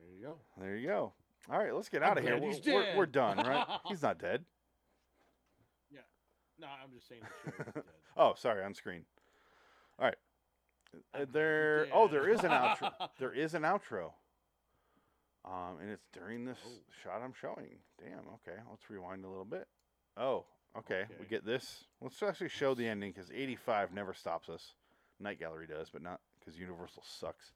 There 0.00 0.12
you 0.16 0.22
go. 0.24 0.36
There 0.58 0.76
you 0.76 0.86
go. 0.88 1.12
All 1.50 1.58
right, 1.58 1.74
let's 1.74 1.88
get 1.88 2.02
I'm 2.02 2.10
out 2.12 2.18
of 2.18 2.24
here. 2.24 2.38
We're, 2.38 2.54
we're, 2.64 2.96
we're 2.96 3.06
done, 3.06 3.36
right? 3.38 3.66
He's 3.86 4.02
not 4.02 4.18
dead. 4.18 4.44
No, 6.58 6.66
I'm 6.68 6.92
just 6.94 7.08
saying 7.08 7.22
the 7.44 7.50
show 7.52 7.58
is 7.68 7.74
dead. 7.74 7.82
Oh, 8.16 8.34
sorry, 8.36 8.62
on 8.64 8.74
screen. 8.74 9.02
All 9.98 10.06
right. 10.06 10.16
Uh, 11.14 11.26
there. 11.30 11.86
you're 11.86 11.94
Oh, 11.94 12.08
there 12.08 12.28
is 12.28 12.40
an 12.44 12.50
outro. 12.50 12.90
there 13.18 13.32
is 13.32 13.54
an 13.54 13.62
outro. 13.62 14.12
Um, 15.44 15.78
and 15.80 15.90
it's 15.90 16.06
during 16.12 16.44
this 16.44 16.58
Oh. 16.66 16.70
shot 17.02 17.20
I'm 17.22 17.32
showing. 17.38 17.76
Damn. 18.02 18.20
Okay, 18.34 18.58
let's 18.70 18.88
rewind 18.90 19.24
a 19.24 19.28
little 19.28 19.44
bit. 19.44 19.66
Oh, 20.16 20.44
okay. 20.78 21.04
We 21.20 21.26
get 21.26 21.44
this. 21.44 21.84
Let's 22.00 22.22
actually 22.22 22.48
show 22.48 22.74
the 22.74 22.86
ending 22.88 23.12
because 23.12 23.30
85 23.30 23.92
never 23.92 24.14
stops 24.14 24.48
us. 24.48 24.72
Night 25.20 25.38
Gallery 25.38 25.66
does, 25.66 25.88
but 25.90 26.02
not 26.02 26.20
because 26.38 26.58
Universal 26.58 27.02
sucks. 27.06 27.52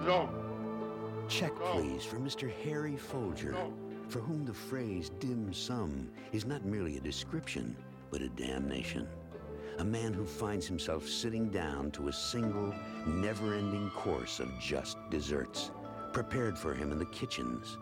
No. 0.00 0.28
Check, 1.28 1.52
No. 1.58 1.72
please, 1.72 2.04
for 2.04 2.16
Mr. 2.16 2.50
Harry 2.64 2.96
Folger, 2.96 3.52
No. 3.52 3.72
For 4.08 4.20
whom 4.20 4.46
the 4.46 4.54
phrase 4.54 5.10
dim 5.20 5.52
sum 5.52 6.10
is 6.32 6.46
not 6.46 6.64
merely 6.64 6.96
a 6.96 7.00
description, 7.00 7.76
but 8.10 8.22
a 8.22 8.30
damnation. 8.30 9.06
A 9.80 9.84
man 9.84 10.14
who 10.14 10.24
finds 10.24 10.66
himself 10.66 11.06
sitting 11.06 11.50
down 11.50 11.90
to 11.90 12.08
a 12.08 12.12
single, 12.12 12.74
never 13.06 13.54
ending 13.54 13.90
course 13.90 14.40
of 14.40 14.48
just 14.58 14.96
desserts, 15.10 15.70
prepared 16.14 16.58
for 16.58 16.72
him 16.72 16.90
in 16.90 16.98
the 16.98 17.04
kitchens 17.06 17.76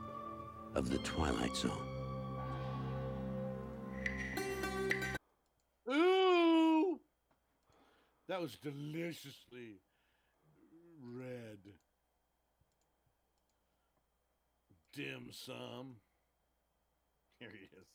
of 0.75 0.91
the 0.91 0.99
Twilight 0.99 1.55
Zone. 1.55 1.71
Ooh, 5.89 6.99
that 8.29 8.41
was 8.41 8.59
deliciously 8.59 9.79
read. 11.01 11.59
Dim 14.93 15.29
sum. 15.31 15.95
Here 17.39 17.51
he 17.53 17.65
is. 17.65 17.87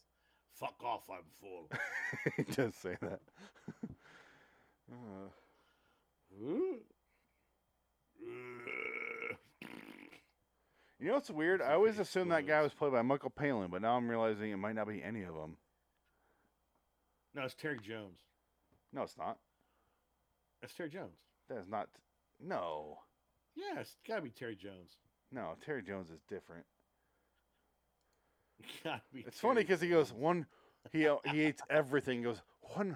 Fuck 0.53 0.83
off, 0.83 1.09
I'm 1.09 1.23
full. 1.39 1.69
he 2.37 2.43
does 2.43 2.75
say 2.75 2.95
that. 3.01 3.19
Uh, 4.91 5.29
you 10.99 11.07
know 11.07 11.13
what's 11.13 11.29
weird? 11.29 11.61
I 11.61 11.73
always 11.73 11.97
assumed 11.97 12.31
that 12.31 12.45
guy 12.45 12.61
was 12.61 12.73
played 12.73 12.91
by 12.91 13.01
Michael 13.01 13.31
Palin, 13.31 13.71
but 13.71 13.81
now 13.81 13.97
I'm 13.97 14.07
realizing 14.07 14.51
it 14.51 14.57
might 14.57 14.75
not 14.75 14.87
be 14.87 15.01
any 15.01 15.23
of 15.23 15.33
them. 15.33 15.57
No, 17.33 17.43
it's 17.43 17.55
Terry 17.55 17.79
Jones. 17.81 18.19
No, 18.93 19.03
it's 19.03 19.17
not. 19.17 19.37
That's 20.61 20.73
Terry 20.73 20.89
Jones. 20.89 21.17
That 21.49 21.59
is 21.59 21.67
not. 21.67 21.87
No. 22.39 22.99
Yeah, 23.55 23.79
it's 23.79 23.95
gotta 24.07 24.21
be 24.21 24.29
Terry 24.29 24.55
Jones. 24.55 24.97
No, 25.31 25.55
Terry 25.65 25.81
Jones 25.81 26.09
is 26.09 26.19
different. 26.29 26.65
Be. 29.13 29.23
It's 29.27 29.39
funny 29.39 29.61
because 29.61 29.81
he 29.81 29.89
goes 29.89 30.11
one. 30.13 30.45
He 30.91 31.07
uh, 31.07 31.17
he 31.31 31.47
eats 31.47 31.61
everything. 31.69 32.19
He 32.19 32.23
goes 32.23 32.41
one 32.75 32.95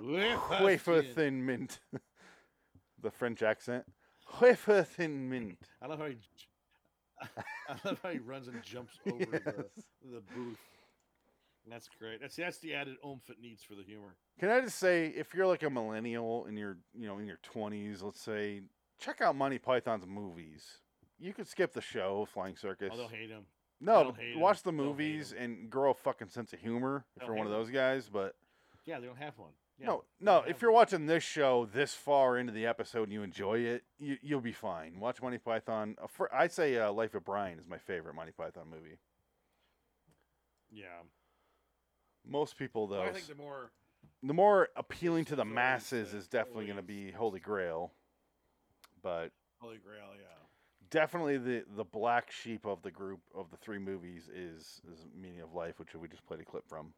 Wafer 0.62 1.02
thin." 1.02 1.46
mint. 1.46 1.80
the 3.02 3.12
French 3.12 3.44
accent. 3.44 3.86
Wafer 4.42 4.84
thin 4.84 5.30
mint. 5.30 5.60
I 5.82 5.88
love 5.88 6.00
how 6.00 6.06
he. 6.06 6.18
I 7.70 7.76
love 7.86 8.00
how 8.04 8.10
he 8.10 8.20
runs 8.20 8.48
and 8.48 8.62
jumps 8.64 9.00
over 9.08 9.18
the, 9.26 9.42
Yes. 9.46 9.86
the 10.04 10.22
booth. 10.36 10.58
That's 11.68 11.90
great. 12.00 12.22
That's 12.22 12.36
that's 12.36 12.58
the 12.60 12.74
added 12.76 12.98
oomph 13.06 13.30
it 13.30 13.38
needs 13.42 13.64
for 13.64 13.74
the 13.76 13.84
humor. 13.84 14.16
Can 14.40 14.50
I 14.50 14.62
just 14.62 14.78
say, 14.78 15.08
if 15.08 15.34
you're 15.34 15.48
like 15.48 15.64
a 15.64 15.70
millennial 15.70 16.46
in 16.46 16.58
your 16.58 16.78
you 16.94 17.08
know 17.08 17.18
in 17.18 17.26
your 17.26 17.40
20s, 17.56 18.04
let's 18.04 18.22
say, 18.22 18.62
check 19.00 19.22
out 19.22 19.36
Monty 19.36 19.58
Python's 19.58 20.06
movies. 20.06 20.64
You 21.20 21.34
could 21.34 21.48
skip 21.48 21.74
the 21.74 21.82
show, 21.82 22.28
Flying 22.34 22.56
Circus. 22.58 22.90
Oh, 22.94 22.98
they'll 22.98 23.08
hate 23.08 23.30
him. 23.30 23.46
No, 23.80 23.96
they'll 24.04 24.12
but 24.12 24.22
hate 24.22 24.38
watch 24.38 24.58
him. 24.58 24.62
the 24.66 24.72
movies 24.72 25.34
and 25.38 25.70
grow 25.70 25.92
a 25.92 25.94
fucking 25.94 26.30
sense 26.30 26.54
of 26.54 26.60
humor 26.60 27.06
if 27.16 27.24
you're 27.24 27.36
one 27.36 27.46
of 27.46 27.52
hate 27.52 27.58
him. 27.58 27.64
those 27.66 27.72
guys. 27.74 28.10
But 28.12 28.36
Yeah, 28.86 29.00
they 29.00 29.08
don't 29.08 29.18
have 29.18 29.38
one. 29.38 29.52
Yeah. 29.80 29.88
No, 29.88 30.04
no. 30.22 30.44
If 30.48 30.62
you're 30.62 30.72
watching 30.72 31.06
this 31.06 31.24
show 31.24 31.68
this 31.74 31.94
far 31.94 32.38
into 32.38 32.54
the 32.54 32.66
episode 32.66 33.04
and 33.04 33.12
you 33.14 33.24
enjoy 33.24 33.60
it, 33.60 33.84
you, 34.00 34.18
you'll 34.22 34.40
be 34.40 34.54
fine. 34.54 35.00
Watch 35.00 35.22
Monty 35.22 35.38
Python. 35.38 35.98
Uh, 36.02 36.08
for, 36.08 36.34
I'd 36.34 36.54
say 36.54 36.78
uh, 36.78 36.92
Life 36.94 37.14
of 37.14 37.26
Brian 37.26 37.60
is 37.60 37.68
my 37.68 37.78
favorite 37.78 38.16
Monty 38.16 38.32
Python 38.32 38.68
movie. 38.70 38.98
Yeah. 40.72 40.86
Most 42.26 42.58
people, 42.58 42.88
though, 42.88 43.04
I 43.04 43.12
think 43.12 43.28
the 43.28 43.36
more 43.36 43.72
the 44.24 44.34
more 44.34 44.70
appealing 44.76 45.26
to 45.26 45.36
the 45.36 45.46
masses 45.46 46.14
is 46.14 46.28
definitely 46.28 46.66
going 46.66 46.78
to 46.78 46.84
be 46.84 47.12
Holy 47.12 47.40
Grail, 47.40 47.92
but 49.04 49.32
Holy 49.60 49.78
Grail, 49.78 50.14
yeah. 50.18 50.45
Definitely 50.90 51.38
the 51.38 51.64
the 51.76 51.84
black 51.84 52.32
sheep 52.32 52.66
of 52.66 52.82
the 52.82 52.92
group 52.92 53.20
of 53.34 53.50
the 53.52 53.58
three 53.58 53.80
movies 53.80 54.30
is 54.34 54.82
is 54.92 55.06
Meaning 55.20 55.42
of 55.42 55.54
Life, 55.54 55.80
which 55.80 55.94
we 55.96 56.08
just 56.08 56.26
played 56.26 56.40
a 56.40 56.46
clip 56.46 56.68
from. 56.68 56.94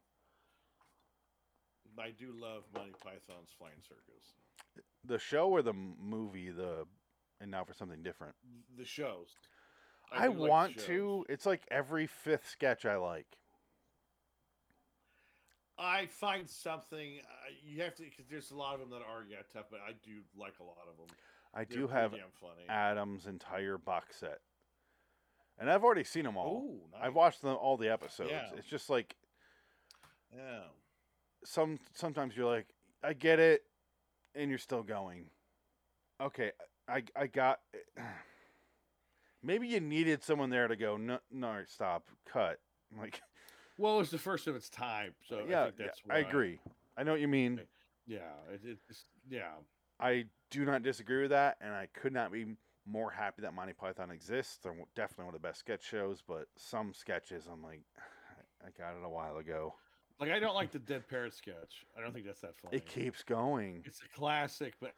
I 2.00 2.12
do 2.12 2.32
love 2.40 2.64
Monty 2.74 2.92
Python's 3.04 3.50
Flying 3.58 3.82
Circus. 3.82 4.36
The 5.04 5.18
show 5.18 5.50
or 5.50 5.62
the 5.62 5.74
movie, 5.74 6.50
the 6.50 6.86
and 7.42 7.52
now 7.52 7.64
for 7.64 7.74
something 7.74 8.04
different. 8.04 8.36
The 8.78 8.86
shows. 8.86 9.30
I, 10.12 10.28
like 10.28 10.38
want 10.38 10.74
shows. 10.74 10.86
to. 10.86 11.26
It's 11.30 11.46
like 11.46 11.64
every 11.70 12.08
fifth 12.08 12.50
sketch 12.50 12.86
I 12.86 12.98
like. 12.98 13.28
I 15.78 16.08
find 16.08 16.50
something. 16.50 17.20
Uh, 17.24 17.54
you 17.64 17.84
have 17.84 17.96
to 17.96 18.04
because 18.04 18.26
there's 18.30 18.52
a 18.52 18.56
lot 18.56 18.74
of 18.74 18.80
them 18.80 18.90
that 18.92 19.06
are 19.06 19.24
yeah 19.30 19.38
tough, 19.54 19.66
but 19.70 19.80
I 19.80 19.92
do 20.04 20.22
like 20.38 20.54
a 20.60 20.64
lot 20.64 20.88
of 20.90 20.98
them. 20.98 21.16
I 21.58 21.64
They're 21.66 21.80
do 21.80 21.88
have 21.88 22.12
funny. 22.12 22.64
Adam's 22.70 23.26
entire 23.26 23.78
box 23.80 24.18
set, 24.18 24.40
and 25.58 25.70
I've 25.72 25.84
already 25.84 26.04
seen 26.04 26.24
them 26.24 26.38
all. 26.38 26.64
Ooh, 26.64 26.80
I've 27.02 27.16
watched 27.16 27.42
them 27.42 27.58
all 27.60 27.78
the 27.78 27.92
episodes. 27.92 28.30
Yeah. 28.32 28.50
It's 28.56 28.68
just 28.68 28.90
like 28.90 29.16
Yeah. 30.36 30.66
some 31.44 31.80
sometimes 31.94 32.38
you're 32.38 32.46
like, 32.46 32.68
I 33.04 33.14
get 33.14 33.40
it, 33.40 33.64
and 34.36 34.50
you're 34.50 34.60
still 34.60 34.84
going. 34.84 35.32
Okay, 36.22 36.52
I 36.88 37.04
I 37.16 37.26
got. 37.28 37.60
Maybe 39.44 39.68
you 39.68 39.80
needed 39.80 40.24
someone 40.24 40.50
there 40.50 40.68
to 40.68 40.76
go. 40.76 40.98
No, 40.98 41.20
no, 41.32 41.62
stop, 41.68 42.10
cut. 42.32 42.60
Like, 42.98 43.22
Well, 43.78 43.96
it 43.96 44.00
was 44.00 44.12
the 44.12 44.18
first 44.18 44.48
of 44.48 44.56
its 44.56 44.70
time, 44.70 45.14
so 45.28 45.40
I 45.40 45.50
yeah, 45.50 45.66
think 45.66 45.76
yeah, 45.80 46.14
I 46.14 46.20
agree. 46.20 46.60
I 46.96 47.04
know 47.04 47.12
what 47.12 47.20
you 47.20 47.28
mean. 47.28 47.60
Yeah, 48.06 48.20
it, 48.54 48.78
it's 48.90 49.04
yeah. 49.30 49.52
I 50.00 50.26
do 50.52 50.66
not 50.66 50.84
disagree 50.84 51.22
with 51.22 51.32
that, 51.32 51.58
and 51.62 51.74
I 51.74 51.88
could 51.94 52.14
not 52.14 52.32
be 52.32 52.46
more 52.86 53.12
happy 53.12 53.42
that 53.42 53.54
Monty 53.54 53.74
Python 53.74 54.12
exists. 54.12 54.60
They're 54.64 54.74
definitely 54.96 55.26
one 55.26 55.36
of 55.36 55.42
the 55.42 55.48
best 55.48 55.60
sketch 55.60 55.84
shows, 55.84 56.24
but 56.26 56.48
some 56.56 56.94
sketches 56.94 57.48
I'm 57.52 57.64
like, 57.64 57.82
I 58.66 58.70
got 58.78 58.92
it 58.92 59.04
a 59.04 59.10
while 59.10 59.38
ago. 59.38 59.76
Like 60.20 60.32
I 60.32 60.40
don't 60.40 60.56
like 60.56 60.72
the 60.72 60.80
dead 60.80 61.08
parrot 61.08 61.36
sketch. 61.36 61.86
I 61.96 62.02
don't 62.02 62.12
think 62.14 62.26
that's 62.26 62.42
that 62.42 62.56
funny. 62.62 62.78
It 62.78 62.88
keeps 62.88 63.22
going. 63.24 63.84
It's 63.86 64.02
a 64.02 64.18
classic, 64.18 64.74
but 64.82 64.94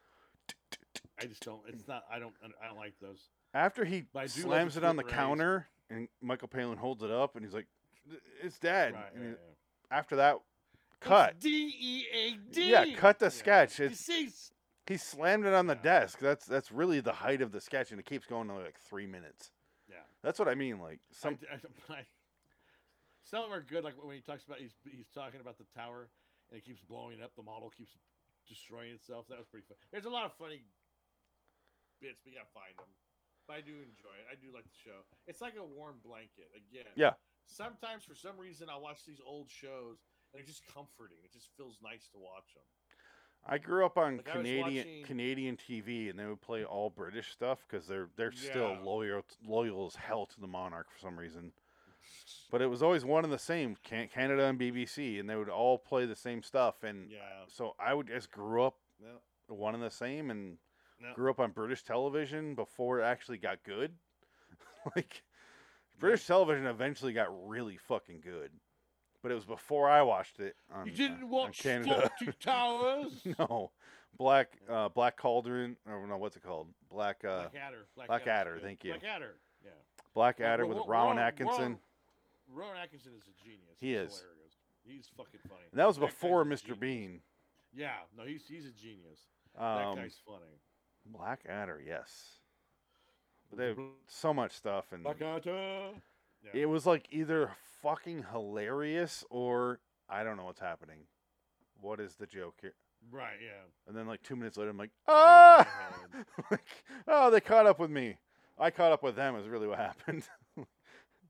I 1.22 1.26
just 1.26 1.44
don't. 1.44 1.62
It's 1.68 1.88
not. 1.88 2.04
I 2.10 2.20
don't. 2.20 2.34
I 2.64 2.68
don't 2.68 2.78
like 2.78 2.94
those. 3.02 3.20
After 3.54 3.84
he 3.84 4.06
But 4.14 4.20
I 4.20 4.28
do 4.28 4.42
love 4.42 4.50
slams 4.50 4.74
the 4.76 4.82
it 4.82 4.86
on 4.86 4.96
the 4.96 5.04
counter, 5.04 5.68
and 5.90 6.08
Michael 6.22 6.48
Palin 6.48 6.78
holds 6.78 7.04
it 7.04 7.12
up, 7.12 7.36
and 7.36 7.44
he's 7.44 7.54
like, 7.54 7.68
"It's 8.42 8.60
dead." 8.60 8.94
Right, 8.94 9.04
yeah, 9.14 9.28
yeah. 9.28 9.34
After 9.92 10.16
that, 10.18 10.38
cut. 11.02 11.40
D 11.40 11.74
E 11.78 12.04
A 12.14 12.54
D. 12.54 12.72
Yeah, 12.72 12.86
cut 12.96 13.20
the 13.20 13.30
sketch. 13.30 13.80
It's. 13.82 14.10
He 14.90 14.98
slammed 14.98 15.46
it 15.46 15.54
on 15.54 15.68
the 15.68 15.76
Yeah. 15.76 15.82
desk. 16.02 16.18
That's 16.20 16.46
that's 16.46 16.72
really 16.72 17.00
the 17.00 17.14
height 17.14 17.42
of 17.42 17.52
the 17.54 17.62
sketch, 17.62 17.92
and 17.92 18.00
it 18.00 18.06
keeps 18.06 18.26
going 18.26 18.48
to 18.50 18.56
like 18.56 18.80
three 18.90 19.06
minutes. 19.06 19.52
Yeah. 19.88 20.02
That's 20.24 20.40
what 20.40 20.48
I 20.50 20.56
mean. 20.56 20.80
Like 20.82 21.00
some, 21.14 21.38
I, 21.50 21.56
I, 21.94 21.98
I, 22.00 22.06
some 23.24 23.40
of 23.46 23.50
them 23.50 23.58
are 23.58 23.62
good. 23.62 23.84
Like 23.86 23.94
when 24.02 24.16
he 24.16 24.22
talks 24.22 24.44
about 24.44 24.58
he's 24.60 24.74
he's 24.84 25.08
talking 25.14 25.40
about 25.40 25.58
the 25.58 25.70
tower 25.78 26.10
and 26.50 26.58
it 26.58 26.66
keeps 26.66 26.82
blowing 26.82 27.22
up. 27.22 27.36
The 27.38 27.44
model 27.44 27.70
keeps 27.70 27.94
destroying 28.50 28.92
itself. 28.92 29.28
That 29.30 29.38
was 29.38 29.48
pretty 29.48 29.66
fun. 29.70 29.78
There's 29.94 30.06
a 30.06 30.10
lot 30.10 30.26
of 30.26 30.34
funny 30.34 30.66
bits, 32.02 32.20
but 32.26 32.34
you 32.34 32.38
gotta 32.42 32.50
find 32.50 32.74
them. 32.78 32.90
But 33.46 33.58
I 33.58 33.62
do 33.62 33.78
enjoy 33.78 34.14
it. 34.18 34.26
I 34.30 34.36
do 34.42 34.50
like 34.54 34.66
the 34.66 34.80
show. 34.84 35.06
It's 35.30 35.42
like 35.42 35.54
a 35.58 35.64
warm 35.66 36.02
blanket. 36.02 36.50
Again. 36.58 36.90
Yeah. 36.98 37.14
Sometimes 37.46 38.06
for 38.06 38.14
some 38.14 38.38
reason 38.38 38.70
I 38.70 38.78
watch 38.78 39.06
these 39.06 39.22
old 39.26 39.50
shows 39.50 40.02
and 40.34 40.38
it's 40.42 40.50
just 40.50 40.66
comforting. 40.70 41.18
It 41.26 41.34
just 41.34 41.50
feels 41.58 41.78
nice 41.82 42.10
to 42.14 42.18
watch 42.22 42.54
them. 42.54 42.66
I 43.46 43.58
grew 43.58 43.86
up 43.86 43.98
on 43.98 44.18
Like, 44.18 44.26
Canadian 44.26 44.64
watching- 44.88 45.04
Canadian 45.06 45.58
TV, 45.58 46.10
and 46.10 46.20
they 46.20 46.26
would 46.26 46.42
play 46.42 46.64
all 46.64 46.90
British 46.90 47.32
stuff 47.32 47.66
because 47.68 47.88
they're 47.88 48.10
they're 48.16 48.32
still 48.32 48.78
loyal 48.84 49.24
loyal 49.46 49.88
as 49.88 49.96
hell 49.96 50.26
to 50.28 50.40
the 50.40 50.48
monarch 50.48 50.88
for 50.92 51.00
some 51.00 51.18
reason. 51.18 51.52
But 52.52 52.62
it 52.62 52.68
was 52.68 52.82
always 52.84 53.06
one 53.06 53.24
and 53.24 53.32
the 53.34 53.40
same, 53.40 53.76
Canada 53.84 54.46
and 54.46 54.60
BBC, 54.60 55.20
and 55.20 55.30
they 55.30 55.36
would 55.36 55.50
all 55.50 55.78
play 55.78 56.06
the 56.06 56.16
same 56.16 56.44
stuff. 56.44 56.84
And 56.84 57.10
Yeah. 57.12 57.46
so 57.48 57.76
I 57.80 57.94
would 57.94 58.08
just 58.08 58.32
grew 58.32 58.64
up 58.64 58.78
one 59.48 59.74
and 59.74 59.84
the 59.84 59.90
same, 59.92 60.30
and 60.30 60.58
grew 61.14 61.30
up 61.32 61.40
on 61.40 61.52
British 61.52 61.84
television 61.84 62.54
before 62.56 63.00
it 63.00 63.04
actually 63.04 63.38
got 63.38 63.64
good. 63.64 63.98
like 64.96 65.24
British 65.98 66.28
television 66.28 66.66
eventually 66.68 67.14
got 67.14 67.48
really 67.48 67.78
fucking 67.78 68.22
good, 68.22 68.52
but 69.22 69.32
it 69.32 69.36
was 69.36 69.46
before 69.46 69.90
I 69.90 70.02
watched 70.02 70.40
it. 70.40 70.56
On, 70.74 70.86
You 70.86 70.92
didn't 70.92 71.22
uh, 71.24 71.26
on 71.26 71.30
watch 71.32 71.60
Canada. 71.60 72.10
Floating 72.20 72.34
Towers? 72.40 73.12
no, 73.40 73.72
Black 74.18 74.58
uh, 74.70 74.90
Black 74.90 75.18
Cauldron. 75.18 75.76
Or 75.88 76.06
no, 76.08 76.18
what's 76.18 76.36
it 76.36 76.44
called? 76.44 76.68
Black 76.92 77.24
uh, 77.26 77.48
Blackadder. 77.50 77.86
Blackadder, 78.08 78.54
good. 78.56 78.64
thank 78.64 78.84
you. 78.84 78.92
Black 78.92 79.04
Adder. 79.16 79.36
Yeah. 79.64 79.72
Blackadder 80.14 80.64
Ro- 80.64 80.70
with 80.70 80.78
Ro- 80.80 80.86
Rowan 80.88 81.18
Ron- 81.18 81.20
Atkinson. 81.26 81.62
Ron- 81.62 81.80
Rowan 82.52 82.78
Atkinson 82.82 83.12
is 83.18 83.24
a 83.28 83.44
genius. 83.44 83.78
He 83.80 83.88
He's 83.90 83.98
is. 83.98 84.20
Hilarious. 84.20 84.56
He's 84.84 85.08
fucking 85.16 85.40
funny. 85.48 85.62
And 85.72 85.80
that 85.80 85.86
was 85.88 85.98
guy's 85.98 86.10
before 86.10 86.46
Mr. 86.46 86.78
Bean. 86.80 87.22
Yeah, 87.76 87.92
no, 88.18 88.24
he's 88.24 88.44
he's 88.48 88.66
a 88.66 88.72
genius. 88.72 89.20
Um, 89.58 89.96
that 89.96 89.96
guy's 89.98 90.18
funny. 90.26 90.60
Black 91.06 91.42
Adder. 91.48 91.82
yes. 91.86 92.40
But 93.50 93.60
they 93.60 93.68
have 93.68 93.80
so 94.08 94.34
much 94.34 94.52
stuff, 94.54 94.86
and 94.92 95.04
Blackadder. 95.04 95.92
Yeah. 96.44 96.62
it 96.62 96.66
was 96.66 96.86
like 96.86 97.08
either 97.12 97.52
fucking 97.82 98.26
hilarious 98.32 99.24
or 99.30 99.80
I 100.10 100.24
don't 100.24 100.38
know 100.38 100.46
what's 100.46 100.60
happening. 100.60 101.00
What 101.82 102.00
is 102.00 102.16
the 102.16 102.26
joke 102.26 102.56
here? 102.62 102.74
Right. 103.12 103.38
Yeah. 103.42 103.64
And 103.88 103.96
then 103.96 104.08
like 104.08 104.22
two 104.24 104.36
minutes 104.36 104.58
later, 104.58 104.70
I'm 104.70 104.78
like, 104.78 104.92
ah, 105.08 105.66
like, 106.52 106.66
oh, 107.08 107.32
they 107.32 107.40
caught 107.40 107.66
up 107.66 107.80
with 107.80 107.90
me. 107.92 108.18
I 108.58 108.72
caught 108.72 108.92
up 108.92 109.04
with 109.04 109.16
them. 109.16 109.36
Is 109.38 109.48
really 109.48 109.68
what 109.68 109.78
happened. 109.80 110.24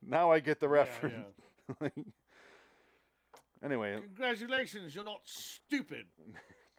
now 0.02 0.32
I 0.32 0.40
get 0.40 0.60
the 0.60 0.68
Yeah, 0.68 0.74
reference. 0.74 1.14
yeah. 1.14 1.74
Like, 1.80 1.94
anyway, 3.64 4.00
Congratulations, 4.02 4.96
you're 4.96 5.04
not 5.04 5.22
stupid. 5.26 6.06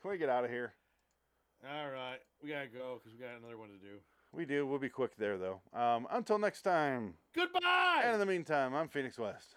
can 0.02 0.10
we 0.10 0.18
get 0.18 0.28
out 0.28 0.44
of 0.44 0.50
here? 0.50 0.72
All 1.64 1.90
right, 1.90 2.18
we 2.42 2.48
gotta 2.48 2.66
go 2.66 2.98
because 2.98 3.16
we 3.16 3.24
got 3.24 3.36
another 3.38 3.56
one 3.56 3.68
to 3.68 3.76
do. 3.76 3.98
We 4.32 4.44
do. 4.46 4.66
We'll 4.66 4.78
be 4.80 4.88
quick 4.88 5.16
there, 5.16 5.38
though. 5.38 5.60
Um, 5.72 6.06
until 6.10 6.38
next 6.38 6.62
time. 6.62 7.14
Goodbye. 7.34 8.02
And 8.04 8.14
in 8.14 8.18
the 8.20 8.26
meantime, 8.26 8.74
I'm 8.74 8.88
Phoenix 8.88 9.18
West. 9.18 9.54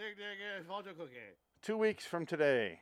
Dig, 0.00 0.16
dig, 0.16 0.66
Walter 0.66 0.94
Cookie. 0.94 1.12
Two 1.60 1.76
weeks 1.76 2.06
from 2.06 2.24
today, 2.24 2.80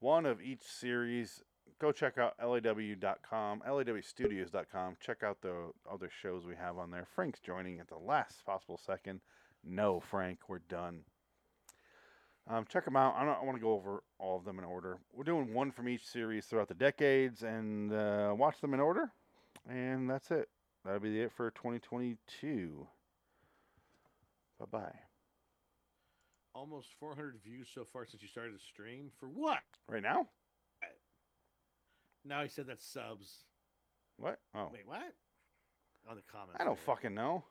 one 0.00 0.24
of 0.24 0.40
each 0.40 0.62
series. 0.62 1.42
Go 1.78 1.92
check 1.92 2.16
out 2.16 2.32
law.com, 2.42 3.62
lawstudios.com. 3.68 4.96
Check 5.04 5.22
out 5.22 5.42
the 5.42 5.72
other 5.90 6.08
shows 6.22 6.46
we 6.46 6.54
have 6.56 6.78
on 6.78 6.90
there. 6.90 7.06
Frank's 7.14 7.40
joining 7.40 7.78
at 7.78 7.88
the 7.88 7.98
last 7.98 8.42
possible 8.46 8.80
second. 8.82 9.20
No, 9.62 10.00
Frank, 10.00 10.48
we're 10.48 10.60
done. 10.60 11.00
Um, 12.48 12.64
check 12.70 12.86
them 12.86 12.96
out. 12.96 13.16
I, 13.18 13.26
don't, 13.26 13.44
want 13.44 13.58
to 13.58 13.62
go 13.62 13.74
over 13.74 14.02
all 14.18 14.38
of 14.38 14.46
them 14.46 14.58
in 14.58 14.64
order. 14.64 14.96
We're 15.12 15.24
doing 15.24 15.52
one 15.52 15.72
from 15.72 15.90
each 15.90 16.06
series 16.06 16.46
throughout 16.46 16.68
the 16.68 16.74
decades 16.74 17.42
and 17.42 17.92
uh, 17.92 18.32
watch 18.34 18.62
them 18.62 18.72
in 18.72 18.80
order. 18.80 19.12
And 19.68 20.08
that's 20.08 20.30
it. 20.30 20.48
That'll 20.86 21.00
be 21.00 21.20
it 21.20 21.32
for 21.32 21.50
2022. 21.50 22.86
Bye 24.58 24.64
bye. 24.70 25.03
Almost 26.54 26.88
400 27.00 27.40
views 27.42 27.68
so 27.74 27.84
far 27.84 28.06
since 28.06 28.22
you 28.22 28.28
started 28.28 28.54
the 28.54 28.60
stream. 28.60 29.10
For 29.18 29.26
what? 29.28 29.58
Right 29.88 30.02
now? 30.02 30.28
Now 32.24 32.42
he 32.42 32.48
said 32.48 32.66
that's 32.66 32.86
subs. 32.86 33.44
What? 34.16 34.38
Oh. 34.54 34.70
Wait, 34.72 34.86
what? 34.86 35.02
On 36.08 36.16
the 36.16 36.22
comments. 36.30 36.56
I 36.60 36.64
don't 36.64 36.76
there. 36.76 36.94
fucking 36.94 37.14
know. 37.14 37.44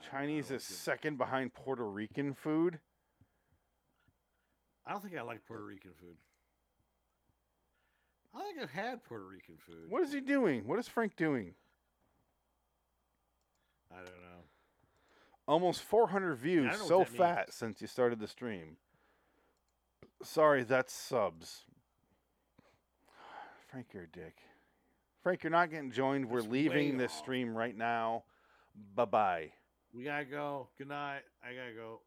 Don't 0.00 0.10
Chinese 0.10 0.50
know. 0.50 0.56
is 0.56 0.64
second 0.64 1.18
behind 1.18 1.54
Puerto 1.54 1.88
Rican 1.88 2.34
food. 2.34 2.80
I 4.86 4.92
don't 4.92 5.02
think 5.02 5.16
I 5.16 5.22
like 5.22 5.44
Puerto 5.46 5.64
Rican 5.64 5.92
food. 6.00 6.16
I 8.34 8.42
think 8.44 8.58
I've 8.60 8.70
had 8.70 9.04
Puerto 9.04 9.24
Rican 9.24 9.56
food. 9.66 9.88
What 9.88 10.02
is 10.02 10.12
he 10.12 10.20
doing? 10.20 10.66
What 10.66 10.78
is 10.78 10.88
Frank 10.88 11.16
doing? 11.16 11.54
I 13.90 13.96
don't 13.96 14.06
know. 14.06 14.41
Almost 15.52 15.82
400 15.82 16.36
views 16.36 16.74
so 16.88 17.04
fat 17.04 17.48
means. 17.48 17.54
since 17.54 17.82
you 17.82 17.86
started 17.86 18.18
the 18.18 18.26
stream. 18.26 18.78
Sorry, 20.22 20.64
that's 20.64 20.94
subs. 20.94 21.64
Frank, 23.70 23.88
you're 23.92 24.04
a 24.04 24.06
dick. 24.06 24.38
Frank, 25.22 25.42
you're 25.42 25.50
not 25.50 25.70
getting 25.70 25.92
joined. 25.92 26.30
We're 26.30 26.40
That's 26.40 26.50
leaving 26.50 26.96
this 26.96 27.12
off. 27.12 27.18
stream 27.18 27.54
right 27.54 27.76
now. 27.76 28.24
Bye 28.94 29.04
bye. 29.04 29.52
We 29.94 30.04
gotta 30.04 30.24
go. 30.24 30.68
Good 30.78 30.88
night. 30.88 31.20
I 31.44 31.48
gotta 31.48 31.74
go. 31.76 32.00